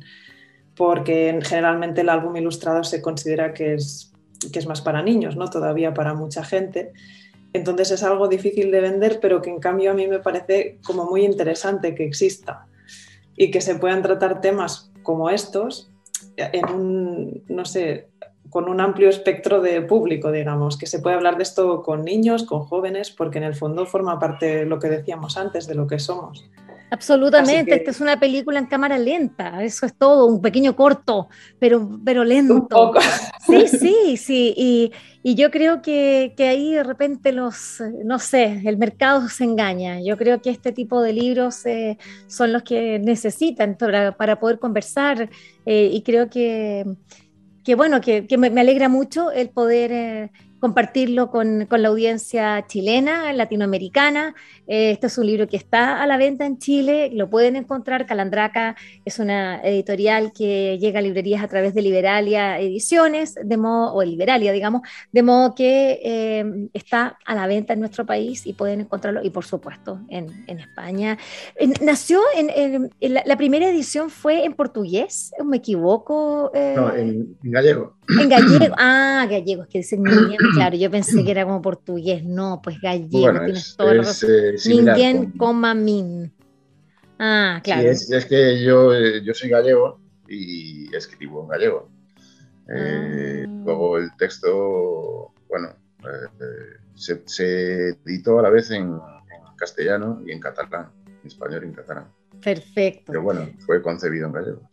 porque 0.75 1.39
generalmente 1.43 2.01
el 2.01 2.09
álbum 2.09 2.35
ilustrado 2.35 2.83
se 2.83 3.01
considera 3.01 3.53
que 3.53 3.75
es, 3.75 4.13
que 4.51 4.59
es 4.59 4.67
más 4.67 4.81
para 4.81 5.01
niños, 5.01 5.35
¿no? 5.35 5.49
Todavía 5.49 5.93
para 5.93 6.13
mucha 6.13 6.43
gente. 6.43 6.93
Entonces 7.53 7.91
es 7.91 8.03
algo 8.03 8.27
difícil 8.27 8.71
de 8.71 8.81
vender, 8.81 9.19
pero 9.19 9.41
que 9.41 9.49
en 9.49 9.59
cambio 9.59 9.91
a 9.91 9.93
mí 9.93 10.07
me 10.07 10.19
parece 10.19 10.77
como 10.85 11.05
muy 11.05 11.25
interesante 11.25 11.95
que 11.95 12.05
exista 12.05 12.67
y 13.35 13.49
que 13.49 13.61
se 13.61 13.75
puedan 13.75 14.03
tratar 14.03 14.41
temas 14.41 14.91
como 15.01 15.29
estos 15.29 15.91
en 16.35 16.69
un, 16.69 17.43
no 17.47 17.65
sé, 17.65 18.09
con 18.57 18.69
un 18.69 18.81
amplio 18.81 19.07
espectro 19.07 19.61
de 19.61 19.83
público, 19.83 20.31
digamos, 20.31 20.77
que 20.77 20.87
se 20.87 20.97
puede 20.97 21.15
hablar 21.15 21.37
de 21.37 21.43
esto 21.43 21.83
con 21.83 22.03
niños, 22.03 22.43
con 22.43 22.61
jóvenes, 22.61 23.11
porque 23.11 23.37
en 23.37 23.43
el 23.43 23.53
fondo 23.53 23.85
forma 23.85 24.17
parte 24.17 24.47
de 24.47 24.65
lo 24.65 24.79
que 24.79 24.89
decíamos 24.89 25.37
antes, 25.37 25.67
de 25.67 25.75
lo 25.75 25.85
que 25.85 25.99
somos. 25.99 26.43
Absolutamente, 26.89 27.75
esta 27.75 27.91
es 27.91 28.01
una 28.01 28.19
película 28.19 28.57
en 28.57 28.65
cámara 28.65 28.97
lenta, 28.97 29.63
eso 29.63 29.85
es 29.85 29.93
todo, 29.93 30.25
un 30.25 30.41
pequeño 30.41 30.75
corto, 30.75 31.29
pero, 31.59 31.99
pero 32.03 32.23
lento. 32.23 32.67
Sí, 33.45 33.67
sí, 33.67 34.17
sí, 34.17 34.53
y, 34.57 34.91
y 35.21 35.35
yo 35.35 35.51
creo 35.51 35.83
que, 35.83 36.33
que, 36.35 36.47
ahí 36.47 36.73
de 36.73 36.83
repente 36.83 37.33
los, 37.33 37.79
no 38.05 38.17
sé, 38.17 38.63
el 38.65 38.77
mercado 38.77 39.29
se 39.29 39.43
engaña. 39.43 40.01
Yo 40.01 40.17
creo 40.17 40.41
que 40.41 40.49
este 40.49 40.71
tipo 40.71 41.01
de 41.03 41.13
libros 41.13 41.63
eh, 41.67 41.99
son 42.25 42.53
los 42.53 42.63
que 42.63 42.97
necesitan 42.97 43.75
para, 43.77 44.17
para 44.17 44.39
poder 44.39 44.57
conversar 44.57 45.29
eh, 45.65 45.89
y 45.93 46.01
creo 46.01 46.29
que, 46.29 46.85
que 47.67 47.75
bueno, 47.75 47.99
que, 47.99 48.25
me, 48.37 48.47
alegra 48.61 48.87
mucho 48.87 49.29
el 49.29 49.49
poder... 49.49 49.91
Eh, 49.91 50.31
compartirlo 50.59 51.29
con, 51.29 51.65
con, 51.65 51.81
la 51.81 51.89
audiencia 51.89 52.65
chilena, 52.67 53.31
latinoamericana. 53.33 54.35
Eh, 54.67 54.91
este 54.91 55.07
es 55.07 55.17
un 55.17 55.27
libro 55.27 55.47
que 55.47 55.57
está 55.57 56.01
a 56.01 56.07
la 56.07 56.17
venta 56.17 56.45
en 56.45 56.57
Chile, 56.57 57.09
lo 57.13 57.29
pueden 57.29 57.55
encontrar. 57.55 58.05
Calandraca 58.05 58.75
es 59.05 59.19
una 59.19 59.61
editorial 59.61 60.31
que 60.33 60.77
llega 60.79 60.99
a 60.99 61.01
librerías 61.01 61.43
a 61.43 61.47
través 61.47 61.73
de 61.73 61.81
Liberalia 61.81 62.59
Ediciones, 62.59 63.35
de 63.35 63.57
modo, 63.57 63.93
o 63.93 64.03
Liberalia, 64.03 64.51
digamos, 64.51 64.81
de 65.11 65.23
modo 65.23 65.53
que 65.55 65.99
eh, 66.03 66.69
está 66.73 67.17
a 67.25 67.35
la 67.35 67.47
venta 67.47 67.73
en 67.73 67.79
nuestro 67.79 68.05
país 68.05 68.45
y 68.45 68.53
pueden 68.53 68.81
encontrarlo, 68.81 69.23
y 69.23 69.29
por 69.29 69.45
supuesto 69.45 70.01
en, 70.09 70.45
en 70.47 70.59
España. 70.59 71.17
nació 71.81 72.21
en, 72.35 72.89
la, 72.99 73.37
primera 73.37 73.69
edición 73.69 74.09
fue 74.09 74.45
en 74.45 74.53
portugués, 74.53 75.31
¿me 75.45 75.57
equivoco? 75.57 76.51
Eh, 76.53 76.73
no, 76.75 76.95
en, 76.95 77.37
gallego. 77.43 77.95
En 78.19 78.29
gallego, 78.29 78.75
ah, 78.77 79.27
gallego, 79.29 79.63
es 79.63 79.69
que 79.69 79.77
dicen 79.79 80.01
claro, 80.53 80.75
yo 80.75 80.91
pensé 80.91 81.23
que 81.23 81.31
era 81.31 81.45
como 81.45 81.61
portugués, 81.61 82.23
no, 82.23 82.61
pues 82.63 82.79
gallego, 82.81 83.39
tienes 83.45 83.75
todo 83.75 83.91
el 83.91 84.01
eh, 84.01 85.31
coma 85.37 85.73
min. 85.73 86.31
Ah, 87.19 87.61
claro. 87.63 87.93
Sí, 87.95 88.13
es, 88.13 88.25
que 88.25 88.63
yo, 88.63 88.93
eh, 88.93 89.23
yo 89.23 89.33
soy 89.33 89.49
gallego 89.49 89.99
y 90.27 90.95
escribo 90.95 91.43
en 91.43 91.47
gallego. 91.49 91.89
Eh, 92.69 93.45
ah. 93.47 93.61
Luego 93.65 93.97
el 93.97 94.15
texto, 94.17 95.33
bueno, 95.47 95.69
se, 96.95 97.23
se, 97.25 97.89
editó 97.89 98.39
a 98.39 98.43
la 98.43 98.49
vez 98.49 98.69
en, 98.71 98.93
en, 98.93 99.55
castellano 99.55 100.21
y 100.25 100.31
en 100.31 100.39
catalán, 100.39 100.91
en 101.05 101.27
español 101.27 101.63
y 101.63 101.67
en 101.67 101.73
catalán. 101.73 102.07
Perfecto. 102.41 103.05
Pero 103.07 103.23
bueno, 103.23 103.49
fue 103.65 103.81
concebido 103.81 104.27
en 104.27 104.33
gallego. 104.33 104.69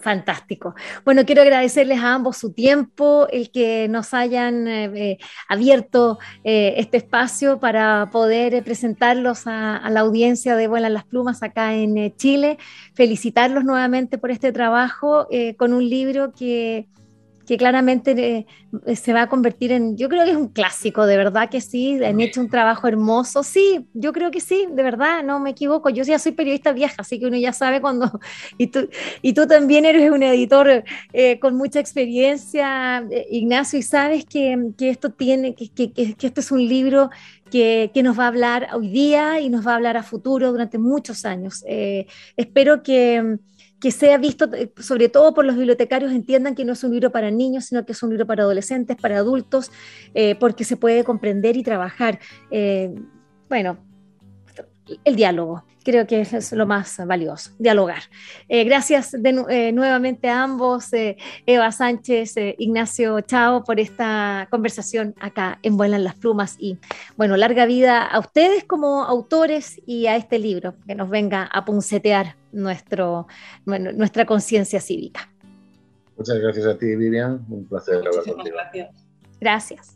Fantástico. 0.00 0.74
Bueno, 1.04 1.24
quiero 1.24 1.42
agradecerles 1.42 2.00
a 2.00 2.14
ambos 2.14 2.36
su 2.36 2.52
tiempo, 2.52 3.26
el 3.30 3.50
que 3.50 3.88
nos 3.88 4.12
hayan 4.12 4.68
eh, 4.68 4.84
eh, 4.94 5.18
abierto 5.48 6.18
eh, 6.44 6.74
este 6.76 6.98
espacio 6.98 7.58
para 7.60 8.10
poder 8.12 8.62
presentarlos 8.62 9.46
a, 9.46 9.88
la 9.88 10.00
audiencia 10.00 10.54
de 10.56 10.68
Vuelan 10.68 10.92
las 10.92 11.04
Plumas 11.04 11.42
acá 11.42 11.74
en 11.74 12.14
Chile. 12.16 12.58
Felicitarlos 12.94 13.64
nuevamente 13.64 14.18
por 14.18 14.30
este 14.30 14.52
trabajo 14.52 15.28
con 15.56 15.72
un 15.72 15.88
libro 15.88 16.32
que 16.32 16.88
que 17.46 17.56
claramente 17.56 18.46
eh, 18.86 18.96
se 18.96 19.12
va 19.12 19.22
a 19.22 19.28
convertir 19.28 19.70
en, 19.70 19.96
yo 19.96 20.08
creo 20.08 20.24
que 20.24 20.32
es 20.32 20.36
un 20.36 20.48
clásico, 20.48 21.06
de 21.06 21.16
verdad 21.16 21.48
que 21.48 21.60
sí, 21.60 22.02
han 22.04 22.20
hecho 22.20 22.40
un 22.40 22.50
trabajo 22.50 22.88
hermoso, 22.88 23.44
sí, 23.44 23.86
yo 23.94 24.12
creo 24.12 24.32
que 24.32 24.40
sí, 24.40 24.66
de 24.70 24.82
verdad, 24.82 25.22
no 25.22 25.38
me 25.38 25.50
equivoco, 25.50 25.88
yo 25.88 26.02
ya 26.02 26.18
soy 26.18 26.32
periodista 26.32 26.72
vieja, 26.72 26.96
así 26.98 27.20
que 27.20 27.26
uno 27.26 27.36
ya 27.36 27.52
sabe 27.52 27.80
cuando, 27.80 28.20
y 28.58 28.66
tú, 28.66 28.88
y 29.22 29.32
tú 29.32 29.46
también 29.46 29.84
eres 29.84 30.10
un 30.10 30.24
editor 30.24 30.84
eh, 31.12 31.38
con 31.38 31.56
mucha 31.56 31.78
experiencia, 31.78 33.06
eh, 33.10 33.26
Ignacio, 33.30 33.78
y 33.78 33.82
sabes 33.82 34.24
que, 34.24 34.72
que 34.76 34.90
esto 34.90 35.10
tiene, 35.10 35.54
que, 35.54 35.68
que, 35.68 35.92
que, 35.92 36.26
esto 36.26 36.40
es 36.40 36.50
un 36.50 36.66
libro 36.66 37.10
que, 37.50 37.92
que, 37.94 38.02
nos 38.02 38.18
va 38.18 38.24
a 38.24 38.28
hablar 38.28 38.68
hoy 38.74 38.88
día 38.88 39.38
y 39.40 39.50
nos 39.50 39.64
va 39.64 39.72
a 39.72 39.76
hablar 39.76 39.96
a 39.96 40.02
futuro 40.02 40.50
durante 40.50 40.78
muchos 40.78 41.24
años. 41.24 41.64
espero 42.36 42.82
que 42.82 43.38
que 43.80 43.90
sea 43.90 44.18
visto, 44.18 44.52
eh, 44.54 44.72
sobre 44.78 45.08
todo 45.08 45.34
por 45.34 45.44
los 45.44 45.56
bibliotecarios, 45.56 46.12
entiendan 46.12 46.54
que 46.54 46.64
no 46.64 46.72
es 46.72 46.82
un 46.84 46.92
libro 46.92 47.12
para 47.12 47.30
niños, 47.30 47.66
sino 47.66 47.84
que 47.84 47.92
es 47.92 48.02
un 48.02 48.10
libro 48.10 48.26
para 48.26 48.42
adolescentes, 48.42 48.96
para 48.96 49.18
adultos, 49.18 49.70
eh, 50.14 50.34
porque 50.36 50.64
se 50.64 50.76
puede 50.76 51.04
comprender 51.04 51.56
y 51.56 51.62
trabajar. 51.62 52.18
Eh, 52.50 52.94
bueno, 53.48 53.78
el 55.04 55.16
diálogo. 55.16 55.64
Creo 55.86 56.04
que 56.04 56.20
es 56.20 56.52
lo 56.52 56.66
más 56.66 56.96
valioso, 57.06 57.52
dialogar. 57.60 58.02
gracias 58.48 59.14
nuevamente 59.14 60.28
a 60.28 60.42
ambos, 60.42 60.88
Eva 61.46 61.70
Sánchez, 61.70 62.34
Ignacio 62.58 63.20
Chao, 63.20 63.62
por 63.62 63.78
esta 63.78 64.48
conversación 64.50 65.14
acá 65.20 65.60
en 65.62 65.76
Vuelan 65.76 66.02
las 66.02 66.16
Plumas. 66.16 66.56
Y 66.58 66.76
bueno, 67.16 67.36
larga 67.36 67.66
vida 67.66 68.04
a 68.04 68.18
ustedes 68.18 68.64
como 68.64 69.04
autores 69.04 69.80
y 69.86 70.08
a 70.08 70.16
este 70.16 70.40
libro 70.40 70.74
que 70.88 70.96
nos 70.96 71.08
venga 71.08 71.44
a 71.44 71.64
puncetear 71.64 72.34
nuestro, 72.50 73.28
nuestra 73.64 74.26
conciencia 74.26 74.80
cívica. 74.80 75.30
Muchas 76.16 76.40
gracias 76.40 76.66
a 76.66 76.76
ti, 76.76 76.96
Vivian. 76.96 77.46
Un 77.48 77.64
placer 77.68 77.98
hablar 77.98 78.24
contigo. 78.24 78.56
Gracias. 78.56 78.90
Gracias. 79.38 79.95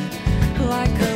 like 0.71 1.01
a 1.01 1.10